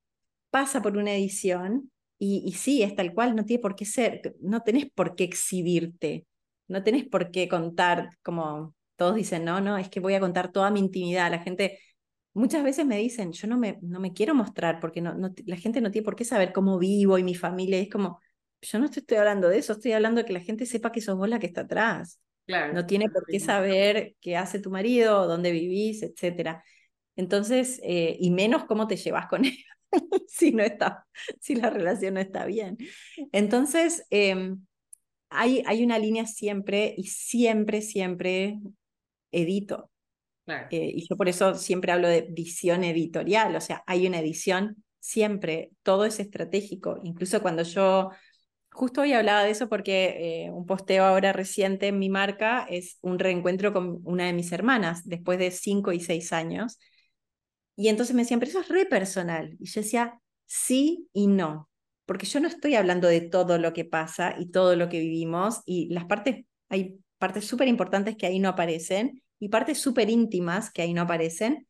[0.51, 4.36] pasa por una edición y, y sí, es tal cual, no tiene por qué ser,
[4.41, 6.28] no tenés por qué exhibirte,
[6.68, 10.51] no tenés por qué contar como todos dicen, no, no, es que voy a contar
[10.51, 11.32] toda mi intimidad.
[11.32, 11.80] La gente,
[12.34, 15.80] muchas veces me dicen, yo no me, no me quiero mostrar porque no, la gente
[15.82, 17.80] no tiene por qué saber cómo vivo y mi familia.
[17.80, 18.20] es como,
[18.62, 21.18] yo no estoy, hablando de eso, estoy hablando de que la gente sepa que sos
[21.18, 22.20] vos la que está atrás.
[22.45, 26.62] Claro, no tiene por qué saber qué hace tu marido, dónde vivís, etc.
[27.16, 29.57] Entonces, eh, y menos cómo te llevas con él
[30.28, 31.05] si, no está,
[31.39, 32.78] si la relación no está bien.
[33.32, 34.66] Entonces, em,
[35.30, 38.60] hay, hay una línea siempre y siempre, siempre
[39.32, 39.91] edito.
[40.72, 44.84] Eh, y yo por eso siempre hablo de visión editorial, o sea, hay una edición
[44.99, 48.10] siempre, todo es estratégico, incluso cuando yo,
[48.72, 52.97] justo hoy hablaba de eso porque eh, un posteo ahora reciente en mi marca es
[53.01, 56.80] un reencuentro con una de mis hermanas después de cinco y seis años,
[57.76, 61.70] y entonces me decían, pero eso es re personal, y yo decía, sí y no,
[62.05, 65.61] porque yo no estoy hablando de todo lo que pasa y todo lo que vivimos,
[65.65, 70.72] y las partes, hay partes súper importantes que ahí no aparecen y partes súper íntimas
[70.72, 71.67] que ahí no aparecen,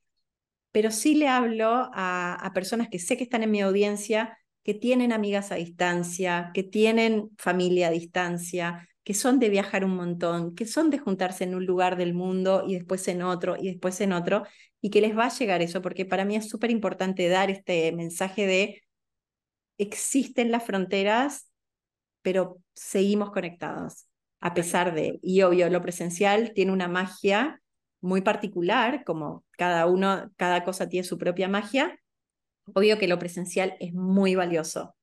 [0.71, 4.37] pero sí le hablo a, personas que sé que están en mi audiencia,
[4.69, 9.95] que tienen amigas a distancia, que tienen familia a distancia, que son de viajar un
[9.95, 13.69] montón, que son de juntarse en un lugar del mundo y después en otro y
[13.69, 14.43] después en otro,
[14.79, 17.91] y que les va a llegar eso, porque para mí es súper importante dar este
[17.93, 18.83] mensaje de
[19.79, 21.49] existen las fronteras,
[22.21, 24.05] pero seguimos conectados,
[24.39, 27.59] a pesar de, y obvio, lo presencial tiene una magia
[28.01, 31.99] muy particular, como cada uno, cada cosa tiene su propia magia,
[32.73, 34.95] obvio que lo presencial es muy valioso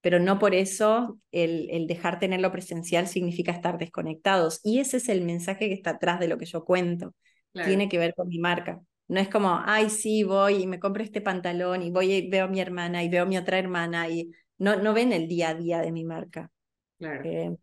[0.00, 4.60] pero no por eso el, el, dejar tener lo presencial significa estar desconectados.
[4.62, 7.14] Y ese es el mensaje que está atrás de lo que yo cuento.
[7.52, 8.80] Tiene que ver con mi marca.
[9.08, 12.44] No es como, ay, sí, voy y me compro este pantalón y voy y veo
[12.44, 15.48] a mi hermana y veo a mi otra hermana y no, no ven el día
[15.48, 16.50] a día de mi marca.
[16.98, 17.24] Claro.
[17.24, 17.56] Eh,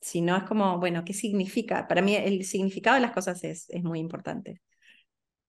[0.00, 1.88] sino es como, bueno, ¿qué significa?
[1.88, 4.60] Para mí el significado de las cosas es, es muy importante.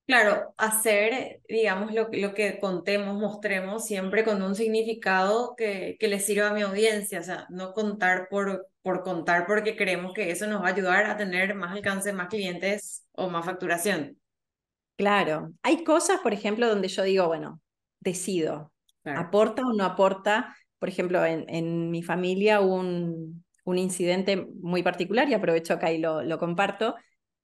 [0.06, 6.20] Claro, hacer, digamos, lo, lo que contemos, mostremos siempre con un significado que, que le
[6.20, 10.46] sirva a mi audiencia, o sea, no contar por, por contar porque creemos que eso
[10.46, 14.16] nos va a ayudar a tener más alcance, más clientes o más facturación.
[14.96, 17.60] Claro, hay cosas, por ejemplo, donde yo digo, bueno,
[18.00, 18.72] decido,
[19.12, 20.56] ¿aporta o no aporta?
[20.78, 25.92] Por ejemplo, en, en mi familia hubo un, un incidente muy particular y aprovecho acá
[25.92, 26.94] y lo, lo comparto.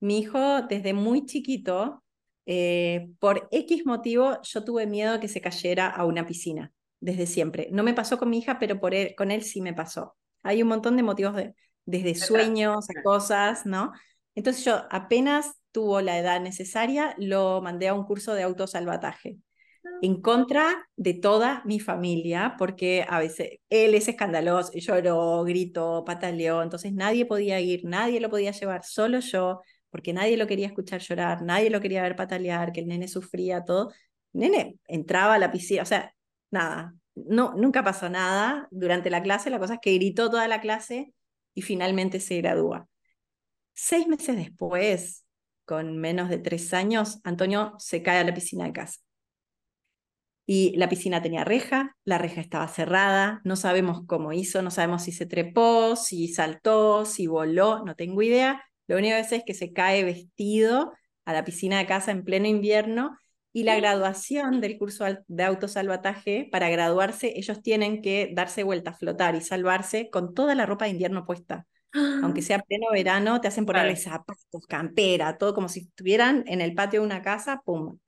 [0.01, 2.03] Mi hijo desde muy chiquito
[2.47, 7.69] eh, por X motivo yo tuve miedo que se cayera a una piscina, desde siempre.
[7.71, 10.17] No me pasó con mi hija, pero por con él sí me pasó.
[10.43, 13.93] Hay un montón de motivos, de, desde sueños a cosas, ¿no?
[14.35, 19.39] Entonces yo apenas tuvo la edad necesaria, lo mandé a un curso de autosalvataje
[19.85, 19.89] ah.
[20.03, 26.63] en contra de toda mi familia, porque a veces él es escandaloso, lloró, gritó, pataleó,
[26.63, 29.61] entonces nadie podía ir, nadie lo podía llevar, solo yo
[29.93, 33.63] porque nadie lo quería escuchar llorar, nadie lo quería ver patalear, que el nene sufría,
[33.63, 33.93] todo.
[34.33, 36.15] Nene entraba a la piscina, o sea,
[36.51, 40.63] nada, no, nunca pasó nada durante la clase, la cosa es que gritó toda la
[40.63, 41.13] clase
[41.53, 42.89] y finalmente se gradúa.
[43.75, 45.27] Seis meses después,
[45.67, 48.99] con menos de tres años, Antonio se cae a la piscina de casa.
[50.47, 55.03] Y la piscina tenía reja, la reja estaba cerrada, no sabemos cómo hizo, no sabemos
[55.03, 59.45] si se trepó, si saltó, si voló, no tengo idea, lo único que sé es
[59.45, 60.93] que se cae vestido
[61.25, 63.17] a la piscina de casa en pleno invierno
[63.51, 69.35] y la graduación del curso de autosalvataje, para graduarse, ellos tienen que darse vuelta, flotar
[69.35, 71.67] y salvarse con toda la ropa de invierno puesta.
[72.23, 76.75] Aunque sea pleno verano, te hacen ponerle zapatos, campera, todo como si estuvieran en el
[76.75, 77.99] patio de una casa, ¡pum!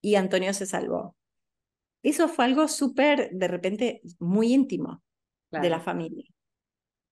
[0.00, 1.16] Y Antonio se salvó.
[2.02, 5.02] Eso fue algo súper, de repente, muy íntimo
[5.50, 6.24] de la familia.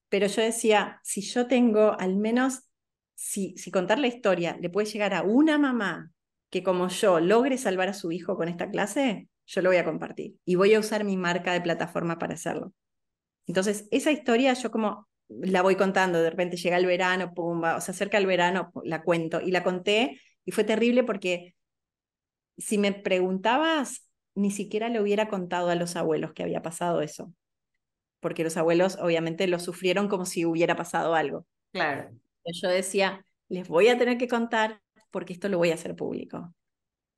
[0.08, 2.65] Pero yo decía, si yo tengo al menos
[3.16, 6.12] si, contar la historia le puede llegar a una mamá
[6.50, 9.84] que como yo logre salvar a su hijo con esta clase, yo lo voy a
[9.84, 12.72] compartir y voy a usar mi marca de plataforma para hacerlo.
[13.46, 17.80] Entonces, esa historia yo como la voy contando, de repente llega el verano, pum, o
[17.80, 21.54] se acerca el verano, la cuento y la conté y fue terrible porque
[22.58, 27.32] si me preguntabas, ni siquiera le hubiera contado a los abuelos que había pasado eso,
[28.20, 31.46] porque los abuelos obviamente lo sufrieron como si hubiera pasado algo.
[31.72, 32.10] Claro
[32.52, 34.80] yo decía, les voy a tener que contar
[35.10, 36.54] porque esto lo voy a hacer público.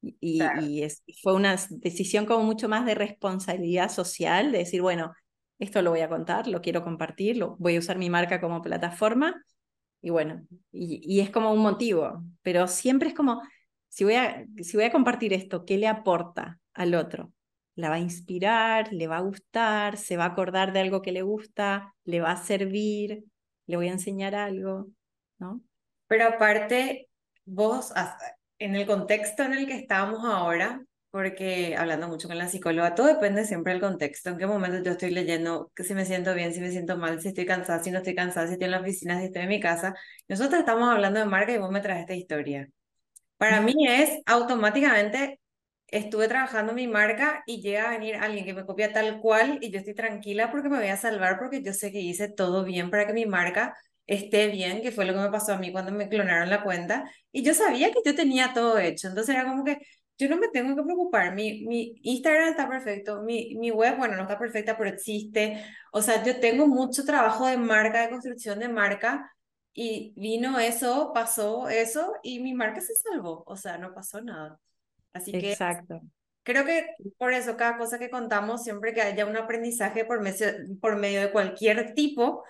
[0.01, 5.13] Y, es, fue una decisión como mucho más de responsabilidad social, de decir, bueno,
[5.59, 8.63] esto lo voy a contar, lo quiero compartir, lo, voy a usar mi marca como
[8.63, 9.43] plataforma.
[10.01, 13.43] Y bueno, y, es como un motivo, pero siempre es como,
[13.89, 17.33] si voy, a, si voy a compartir esto, ¿qué le aporta al otro?
[17.75, 18.93] ¿La va a inspirar?
[18.93, 19.97] ¿Le va a gustar?
[19.97, 21.95] ¿Se va a acordar de algo que le gusta?
[22.05, 23.25] ¿Le va a servir?
[23.67, 24.89] ¿Le voy a enseñar algo?
[25.39, 25.61] ¿No?
[26.07, 27.09] Pero aparte,
[27.45, 27.93] vos,
[28.59, 33.07] en el contexto en el que estamos ahora, porque hablando mucho con la psicóloga, todo
[33.07, 36.53] depende siempre del contexto, en qué momento yo estoy leyendo, que si me siento bien,
[36.53, 38.81] si me siento mal, si estoy cansada, si no estoy cansada, si estoy en la
[38.81, 39.95] oficina, si estoy en mi casa.
[40.29, 42.69] Nosotros estamos hablando de marca y vos me traes esta historia.
[43.37, 45.41] Para mí es automáticamente,
[45.87, 49.71] estuve trabajando mi marca y llega a venir alguien que me copia tal cual y
[49.71, 52.91] yo estoy tranquila porque me voy a salvar porque yo sé que hice todo bien
[52.91, 53.75] para que mi marca
[54.09, 57.09] esté bien, que fue lo que me pasó a mí cuando me clonaron la cuenta,
[57.31, 59.79] y yo sabía que yo tenía todo hecho, entonces era como que
[60.19, 64.17] yo no me tengo que preocupar, mi, mi Instagram está perfecto, mi, mi web, bueno,
[64.17, 68.59] no está perfecta, pero existe, o sea, yo tengo mucho trabajo de marca, de construcción
[68.59, 69.31] de marca,
[69.73, 74.59] y vino eso, pasó eso, y mi marca se salvó, o sea, no pasó nada.
[75.13, 76.01] Así que Exacto.
[76.43, 76.87] creo que
[77.17, 80.49] por eso cada cosa que contamos, siempre que haya un aprendizaje por medio,
[80.81, 82.43] por medio de cualquier tipo,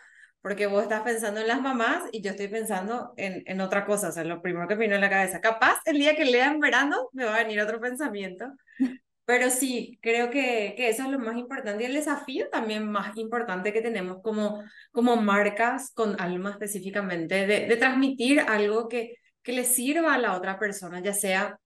[0.48, 4.08] porque vos estás pensando en las mamás y yo estoy pensando en, en otra cosa,
[4.08, 5.42] o sea, lo primero que me vino en la cabeza.
[5.42, 8.46] Capaz el día que lea en verano me va a venir otro pensamiento,
[9.26, 13.14] Pero sí, creo que, que eso es lo más importante y el desafío también más
[13.18, 19.52] importante que tenemos como, como marcas con alma específicamente, de, de transmitir algo que, que
[19.52, 21.58] le sirva a la otra persona, ya sea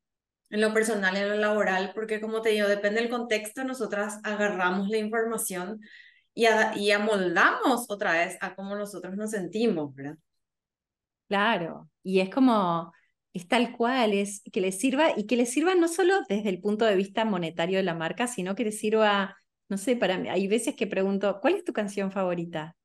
[0.51, 4.89] en lo personal, en lo laboral, porque como te digo, depende del contexto, nosotras agarramos
[4.89, 5.79] la información
[6.35, 10.19] y, y amoldamos otra vez a cómo nosotros nos sentimos, ¿verdad?
[11.29, 12.93] Claro, y es como,
[13.33, 16.61] es tal cual, es que le sirva y que le sirva no solo desde el
[16.61, 19.37] punto de vista monetario de la marca, sino que le sirva,
[19.69, 22.77] no sé, para mí, hay veces que pregunto, ¿cuál es tu canción favorita?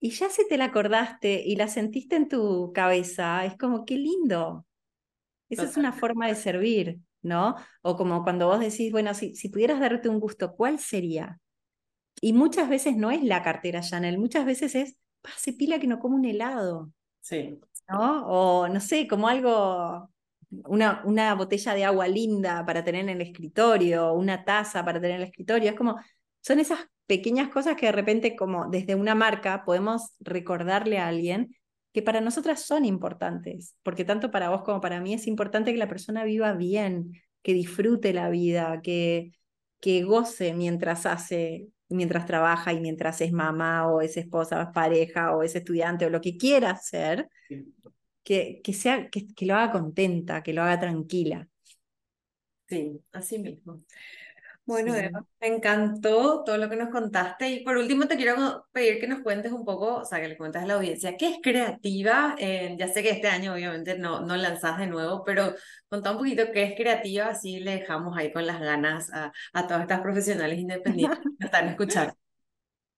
[0.00, 3.96] Y ya se te la acordaste y la sentiste en tu cabeza, es como, qué
[3.96, 4.66] lindo.
[5.50, 7.56] Esa es una forma de servir, ¿no?
[7.82, 11.38] O como cuando vos decís, bueno, si, si pudieras darte un gusto, ¿cuál sería?
[12.20, 15.98] Y muchas veces no es la cartera Chanel, muchas veces es, pase pila que no
[15.98, 16.92] como un helado.
[17.20, 17.58] Sí.
[17.88, 18.26] ¿No?
[18.26, 20.10] O no sé, como algo,
[20.50, 25.16] una, una botella de agua linda para tener en el escritorio, una taza para tener
[25.16, 25.70] en el escritorio.
[25.70, 25.96] Es como,
[26.40, 31.56] son esas pequeñas cosas que de repente, como desde una marca, podemos recordarle a alguien
[31.92, 35.78] que para nosotras son importantes, porque tanto para vos como para mí es importante que
[35.78, 37.12] la persona viva bien,
[37.42, 39.32] que disfrute la vida, que,
[39.80, 44.68] que goce mientras hace, mientras trabaja y mientras es mamá o es esposa o es
[44.74, 47.28] pareja o es estudiante o lo que quiera hacer,
[48.22, 51.48] que, que, sea, que, que lo haga contenta, que lo haga tranquila.
[52.68, 53.82] Sí, así mismo.
[54.66, 54.92] Bueno,
[55.40, 59.20] me encantó todo lo que nos contaste y por último te quiero pedir que nos
[59.20, 62.34] cuentes un poco, o sea, que le cuentes a la audiencia, ¿qué es creativa?
[62.36, 65.54] Eh, ya sé que este año obviamente no, no lanzás de nuevo, pero
[65.88, 69.66] contá un poquito qué es creativa, así le dejamos ahí con las ganas a, a
[69.68, 72.14] todas estas profesionales independientes que están escuchando.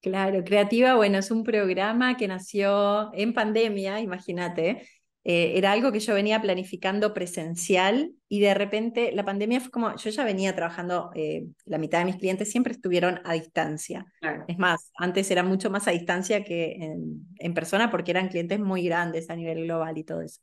[0.00, 4.88] Claro, Creativa, bueno, es un programa que nació en pandemia, imagínate,
[5.24, 9.94] eh, era algo que yo venía planificando presencial y de repente la pandemia fue como,
[9.96, 14.06] yo ya venía trabajando, eh, la mitad de mis clientes siempre estuvieron a distancia.
[14.46, 18.60] Es más, antes era mucho más a distancia que en, en, persona porque eran clientes
[18.60, 20.40] muy grandes a nivel global y todo eso.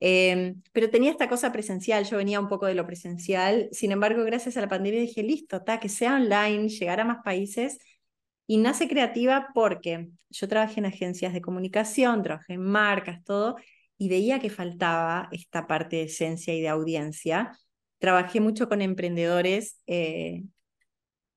[0.00, 4.24] Em, pero tenía esta cosa presencial, yo venía un poco de lo presencial, sin embargo,
[4.24, 7.78] gracias a la pandemia dije, listo, ta, que sea online, llegar a más países.
[8.46, 13.56] Y nace creativa porque yo trabajé en agencias de comunicación, trabajé en marcas, todo,
[14.00, 17.52] y veía que faltaba esta parte de esencia y de audiencia.
[17.98, 20.44] Trabajé mucho con emprendedores eh,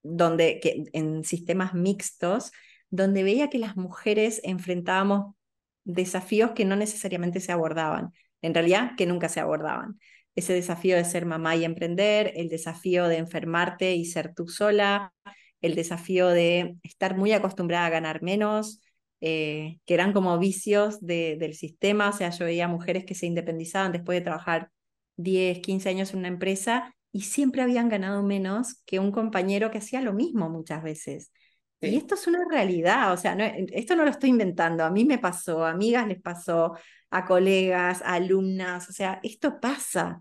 [0.02, 2.54] donde, que, en sistemas mixtos,
[2.90, 5.36] donde veía que las mujeres enfrentábamos
[5.84, 10.00] desafíos que no necesariamente se abordaban, en realidad que nunca se abordaban.
[10.34, 15.14] Ese desafío de ser mamá y emprender, el desafío de enfermarte y ser tú sola,
[15.60, 18.80] el desafío de estar muy acostumbrada a ganar menos,
[19.26, 23.94] eh, que eran como vicios del sistema, o sea, yo veía mujeres que se independizaban
[23.94, 24.70] después de trabajar
[25.16, 29.78] 10, 15 años en una empresa y siempre habían ganado menos que un compañero que
[29.78, 31.32] hacía lo mismo muchas veces.
[31.80, 35.06] Y esto es una realidad, o sea, no, esto no lo estoy inventando, a mí
[35.06, 36.74] me pasó, a amigas les pasó,
[37.10, 40.20] a colegas, a alumnas, o sea, esto pasa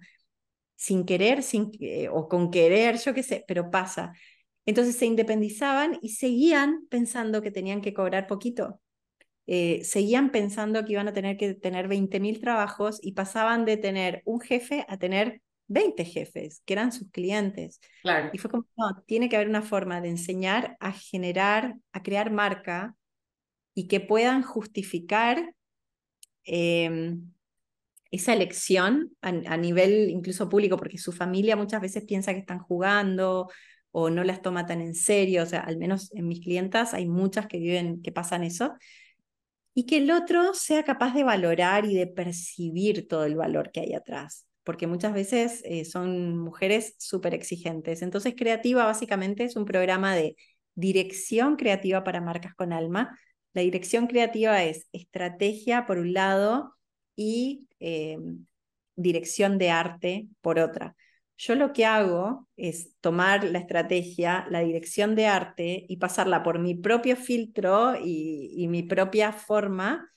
[0.77, 1.73] sin querer sin,
[2.13, 4.13] o con querer, yo qué sé, pero pasa.
[4.67, 8.82] Entonces se independizaban y seguían pensando que tenían que cobrar poquito.
[9.47, 14.23] Eh, seguían pensando que iban a tener que tener 20.000 trabajos y pasaban de tener
[14.25, 17.81] un jefe a tener 20 jefes, que eran sus clientes.
[18.03, 18.31] Claro.
[18.33, 22.31] Y fue como, no, tiene que haber una forma de enseñar a generar, a crear
[22.31, 22.95] marca
[23.75, 25.55] y que puedan justificar
[26.45, 27.33] em,
[28.11, 32.59] esa elección a, a, nivel incluso público, porque su familia muchas veces piensa que están
[32.59, 33.49] jugando
[33.91, 37.07] o no las toma tan en serio, o sea, al menos en mis clientas hay
[37.07, 38.75] muchas que viven, que pasan eso,
[39.75, 43.81] y que el otro sea capaz de valorar y de percibir todo el valor que
[43.81, 48.03] hay atrás, porque muchas veces eh, son mujeres súper exigentes.
[48.03, 50.37] Entonces, Creativa básicamente es un programa de
[50.75, 53.19] dirección creativa para marcas con alma.
[53.55, 56.75] La dirección creativa es estrategia por un lado
[57.17, 58.19] y eh,
[58.97, 60.95] dirección de arte por otra.
[61.45, 66.61] Yo lo que hago es tomar la estrategia, la dirección de arte y pasarla por
[66.61, 70.09] mi propio filtro y, mi propia forma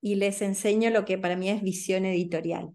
[0.00, 2.70] y les enseño lo que para mí es visión editorial,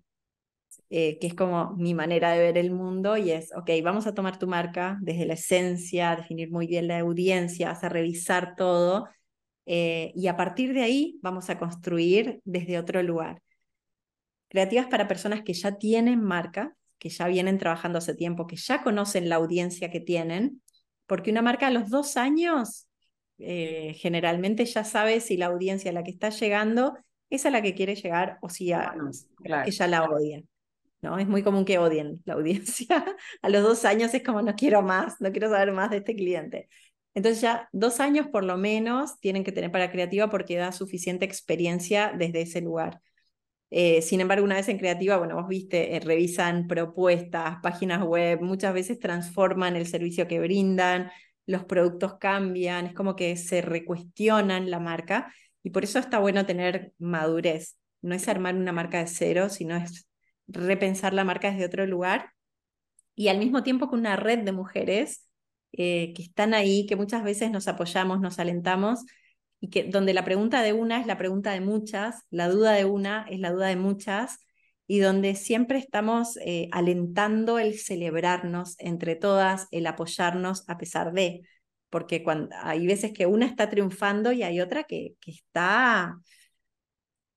[0.92, 4.14] eh, que es como mi manera de ver el mundo y es, ok, vamos a
[4.14, 9.08] tomar tu marca desde la esencia, definir muy bien la audiencia, vas a revisar todo
[9.66, 13.42] eh, y a partir de ahí vamos a construir desde otro lugar.
[14.48, 18.84] Creativas para personas que ya tienen marca, que ya vienen trabajando hace tiempo, que ya
[18.84, 20.62] conocen la audiencia que tienen,
[21.08, 22.88] porque una marca a los dos años
[23.40, 26.98] eh, generalmente ya sabe si la audiencia a la que está llegando
[27.30, 30.44] es a la que quiere llegar o si que ya la odia.
[31.02, 31.18] ¿no?
[31.18, 33.06] Es muy común que odien la audiencia.
[33.42, 36.16] A los dos años es como, no quiero más, no quiero saber más de este
[36.16, 36.68] cliente.
[37.14, 41.26] Entonces ya dos años por lo menos tienen que tener para creativa porque da suficiente
[41.26, 43.02] experiencia desde ese lugar.
[43.72, 48.42] Eh, sin embargo, una vez en creativa, bueno, vos viste, eh, revisan propuestas, páginas web,
[48.42, 51.12] muchas veces transforman el servicio que brindan,
[51.46, 56.46] los productos cambian, es como que se recuestionan la marca y por eso está bueno
[56.46, 57.78] tener madurez.
[58.02, 60.08] No es armar una marca de cero, sino es
[60.48, 62.32] repensar la marca desde otro lugar
[63.16, 65.28] y al mismo tiempo con una red de mujeres
[65.74, 69.02] eh, que están ahí, que muchas veces nos apoyamos, nos alentamos
[69.62, 73.40] donde la pregunta de una es la pregunta de muchas, la duda de una es
[73.40, 74.40] la duda de muchas
[74.88, 81.42] y donde siempre estamos eh, alentando el celebrarnos entre todas, el apoyarnos a pesar de,
[81.90, 86.18] porque cuando, hay veces que una está triunfando y hay otra que, que está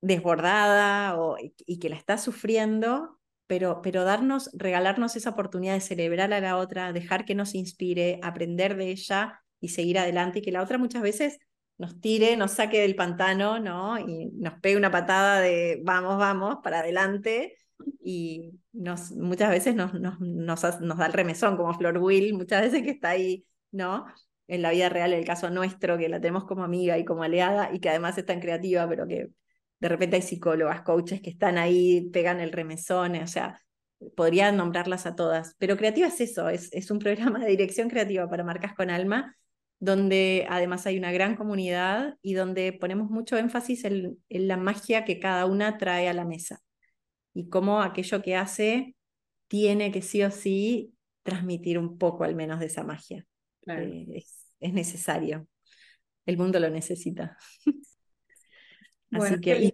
[0.01, 6.33] desbordada o, y que la está sufriendo, pero, pero darnos, regalarnos esa oportunidad de celebrar
[6.33, 10.51] a la otra, dejar que nos inspire, aprender de ella y seguir adelante y que
[10.51, 11.37] la otra muchas veces
[11.83, 13.99] nos tire, nos saque del pantano, ¿no?
[13.99, 17.57] Y nos pegue una patada de vamos, vamos, para adelante.
[18.01, 22.83] Y nos, muchas veces nos, nos, nos, da el remesón, como Flor Will, muchas veces
[22.83, 24.05] que está ahí, ¿no?
[24.47, 27.69] En la vida real, el caso nuestro, que la tenemos como amiga y como aliada
[27.73, 29.27] y que además es tan creativa, pero que
[29.79, 33.61] de repente hay psicólogas, coaches que están ahí, pegan el remesón, o sea,
[34.15, 35.55] podría nombrarlas a todas.
[35.57, 39.35] Pero creativa es eso, es, es un programa de dirección creativa para marcas con alma,
[39.83, 45.19] donde además hay una gran comunidad y donde ponemos mucho énfasis en, la magia que
[45.19, 46.61] cada una trae a la mesa
[47.33, 48.95] y cómo aquello que hace
[49.49, 53.25] tiene que sí o sí transmitir un poco al menos de esa magia.
[53.67, 55.49] Eh, es, es necesario.
[56.25, 57.37] El mundo lo necesita.
[59.11, 59.73] Así que,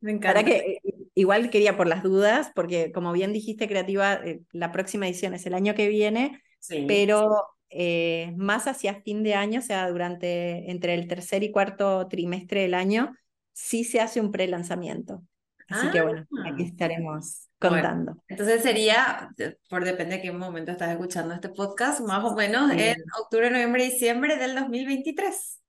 [0.00, 0.44] me encanta.
[0.44, 0.80] que eh,
[1.14, 5.46] igual quería por las dudas, porque como bien dijiste, Creativa, eh, la próxima edición es
[5.46, 6.42] el año que viene,
[6.88, 12.06] pero eh, más hacia fin de año, o sea, durante entre el tercer y cuarto
[12.08, 13.14] trimestre del año,
[13.52, 15.22] sí se hace un pre-lanzamiento.
[15.68, 16.66] Así que bueno, aquí ah.
[16.66, 18.22] estaremos contando.
[18.28, 19.30] entonces sería,
[19.68, 23.84] por depende de qué momento estás escuchando este podcast, más o menos en octubre, noviembre,
[23.84, 25.60] diciebre del 2023.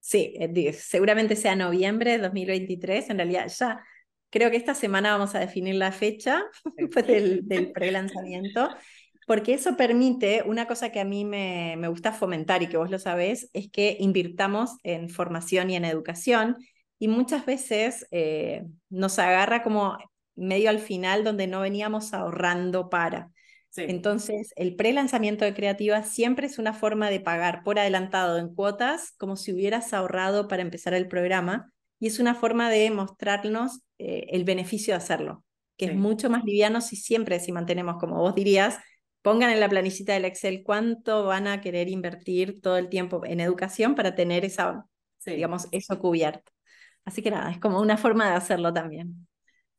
[0.00, 3.10] Sí, eh, seguramente sea noviembre de 2023.
[3.10, 3.84] En realidad ya
[4.30, 6.42] creo que esta semana vamos a definir la fecha
[7.06, 8.70] del, del pre-lanzamiento,
[9.32, 12.90] porque eso permite, una cosa que a mí me, me gusta fomentar y que vos
[12.90, 16.58] lo sabés, es que invirtamos en formación y en educación
[16.98, 19.96] y muchas veces eh, nos agarra como
[20.34, 23.30] medio al final donde no veníamos ahorrando para.
[23.74, 29.14] Entonces, el pre-lanzamiento de creativa siempre es una forma de pagar por adelantado en cuotas,
[29.16, 34.26] como si hubieras ahorrado para empezar el programa, y es una forma de mostrarnos eh,
[34.28, 35.42] el beneficio de hacerlo,
[35.78, 38.76] que es mucho más liviano si siempre, si mantenemos, como vos dirías,
[39.22, 43.40] pongan en la planicita del Excel cuánto van a querer invertir todo el tiempo en
[43.40, 44.86] educación para tener esa,
[45.24, 46.52] digamos, eso cubierto.
[47.04, 49.26] Así que nada, es como una forma de hacerlo también.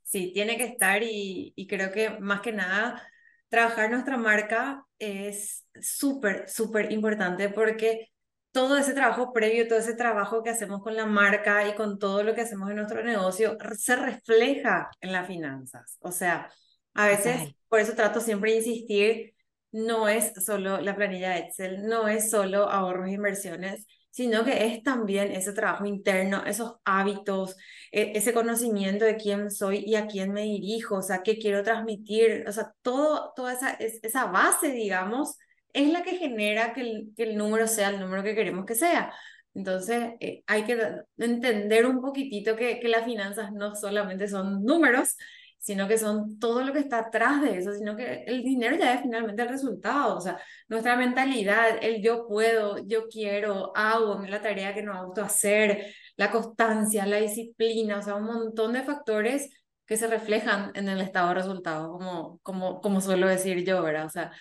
[0.03, 3.07] Sí, tiene que estar y, y creo que más que nada
[3.49, 8.09] trabajar nuestra marca es súper, súper importante porque
[8.51, 12.23] todo ese trabajo previo, todo ese trabajo que hacemos con la marca y con todo
[12.23, 15.97] lo que hacemos en nuestro negocio se refleja en las finanzas.
[16.01, 16.49] O sea,
[16.93, 19.33] a veces, por eso trato siempre de insistir,
[19.71, 24.83] no es solo la planilla Excel, no es solo ahorros e inversiones, sino que es
[24.83, 27.57] también ese trabajo interno, esos hábitos,
[27.91, 31.63] e, ese conocimiento de quién soy y a quién me dirijo, o sea, qué quiero
[31.63, 35.39] transmitir, o sea, todo, toda esa, esa base, digamos,
[35.73, 38.75] es la que genera que el, que el número sea el número que queremos que
[38.75, 39.11] sea.
[39.55, 40.79] Entonces, eh, hay que
[41.17, 45.15] entender un poquitito que, que las finanzas no solamente son números,
[45.63, 48.95] sino que son todo lo que está atrás de eso, sino que el dinero ya
[48.95, 50.37] es finalmente el resultado, o sea,
[50.67, 56.31] nuestra mentalidad, el yo puedo, yo quiero, hago la tarea que no hago hacer, la
[56.31, 59.49] constancia, la disciplina, o sea, un montón de factores
[59.85, 64.07] que se reflejan en el estado de resultados, como, como, como suelo decir yo, ¿verdad?
[64.07, 64.31] O sea,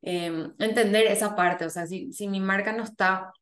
[0.00, 3.32] em, entender esa parte, o sea, si, si mi marca no está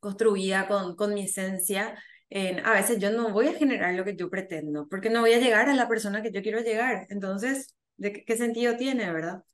[0.00, 1.94] construida con, con mi esencia,
[2.30, 5.38] a veces yo no voy a generar lo que yo pretendo, porque no voy a
[5.38, 7.06] llegar a la persona que yo quiero llegar.
[7.10, 9.44] Entonces, ¿de qué, sentido tiene, verdad?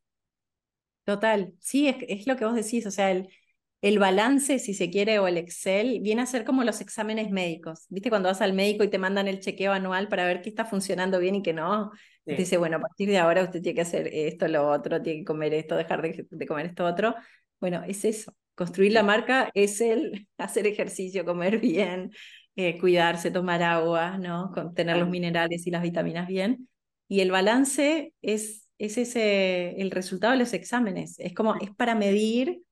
[1.04, 3.28] Total, sí, es, es, lo que vos decís, o sea, el,
[3.84, 7.84] el balance, si se quiere, o el Excel, viene a ser como los exámenes médicos.
[7.90, 8.08] ¿Viste?
[8.08, 11.18] Cuando vas al médico y te mandan el chequeo anual para ver qué está funcionando
[11.18, 11.92] bien y qué no.
[12.24, 15.18] Te dice, bueno, a partir de ahora usted tiene que hacer esto, lo otro, tiene
[15.20, 17.14] que comer esto, dejar de, de comer esto otro.
[17.60, 18.34] Bueno, es eso.
[18.54, 22.10] Construir la marca es el hacer ejercicio, comer bien,
[22.56, 24.50] eh, cuidarse, tomar agua, ¿no?
[24.52, 26.68] Con tener los minerales y las vitaminas bien.
[27.08, 31.18] Y el balance es es ese, el resultado de los exámenes.
[31.18, 32.62] Es como, es para medir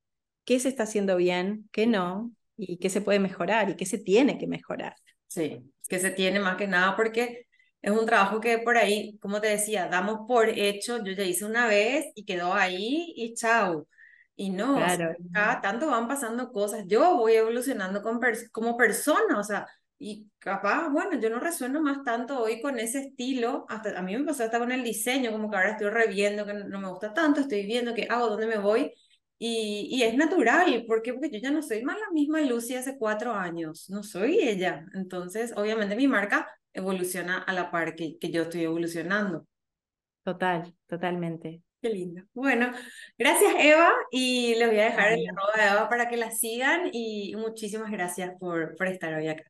[0.45, 3.97] qué se está haciendo bien, qué no, y qué se puede mejorar y qué se
[3.97, 4.95] tiene que mejorar.
[5.27, 7.47] Sí, que se tiene más que nada porque
[7.81, 11.45] es un trabajo que por ahí, como te decía, damos por hecho, yo ya hice
[11.45, 13.87] una vez y quedó ahí y chao.
[14.35, 15.15] Y no, claro.
[15.31, 18.01] cada tanto van pasando cosas, yo voy evolucionando
[18.51, 19.67] como persona, o sea,
[19.99, 24.17] y capaz, bueno, yo no resueno más tanto hoy con ese estilo, hasta a mí
[24.17, 27.13] me pasó hasta con el diseño, como que ahora estoy reviendo que no me gusta
[27.13, 28.91] tanto, estoy viendo qué hago, dónde me voy,
[29.37, 31.13] y, y, es natural, ¿por qué?
[31.13, 34.85] Porque yo ya no soy más la misma Lucy hace cuatro años, no soy ella.
[34.93, 39.45] Entonces, obviamente mi marca evoluciona a la par que, que yo estoy evolucionando.
[40.23, 41.61] Total, totalmente.
[41.83, 42.23] Qué lindo.
[42.33, 42.71] Bueno,
[43.17, 46.89] gracias Eva y les voy a dejar el arroba de Eva para que la sigan
[46.93, 49.43] y muchísimas gracias por, por estar hoy acá.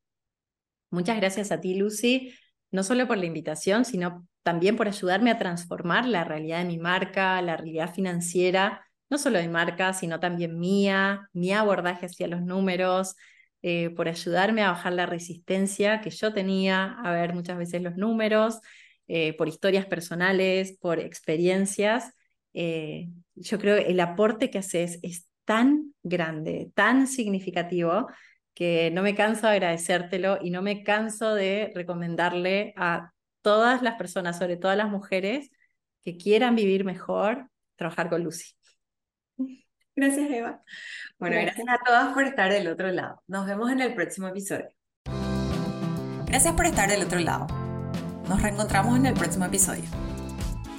[0.90, 2.34] Muchas gracias a ti, Lucy,
[2.72, 6.80] no solo por la invitación, sino también por ayudarme a transformar la realidad de mi
[6.80, 12.42] marca, la realidad financiera no solo de marca, sino también mía, mi abordaje hacia los
[12.42, 13.16] números,
[13.62, 17.96] eh, por ayudarme a bajar la resistencia que yo tenía a ver muchas veces los
[17.96, 18.60] números,
[19.08, 22.16] eh, por historias personales, por experiencias.
[22.54, 28.08] Eh, yo creo que el aporte que haces es tan grande, tan significativo,
[28.54, 33.96] que no me canso de agradecértelo y no me canso de recomendarle a todas las
[33.96, 35.50] personas, sobre todo a las mujeres,
[36.02, 38.54] que quieran vivir mejor, trabajar con Lucy.
[39.96, 40.62] Gracias, Eva.
[41.20, 41.68] Bueno, gracias.
[41.68, 43.22] a todas por estar del otro lado.
[43.28, 44.70] Nos vemos en el próximo episodio.
[46.26, 47.48] Gracias por estar del otro lado.
[48.28, 50.13] Nos reencontramos en el próximo episodio.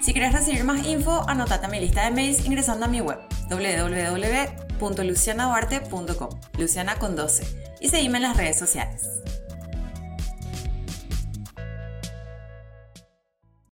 [0.05, 3.21] Si quieres recibir más info, anotate a mi lista de mails ingresando a mi web
[3.49, 6.29] www.lucianaduarte.com,
[6.59, 9.07] Luciana con 12, y seguime en las redes sociales.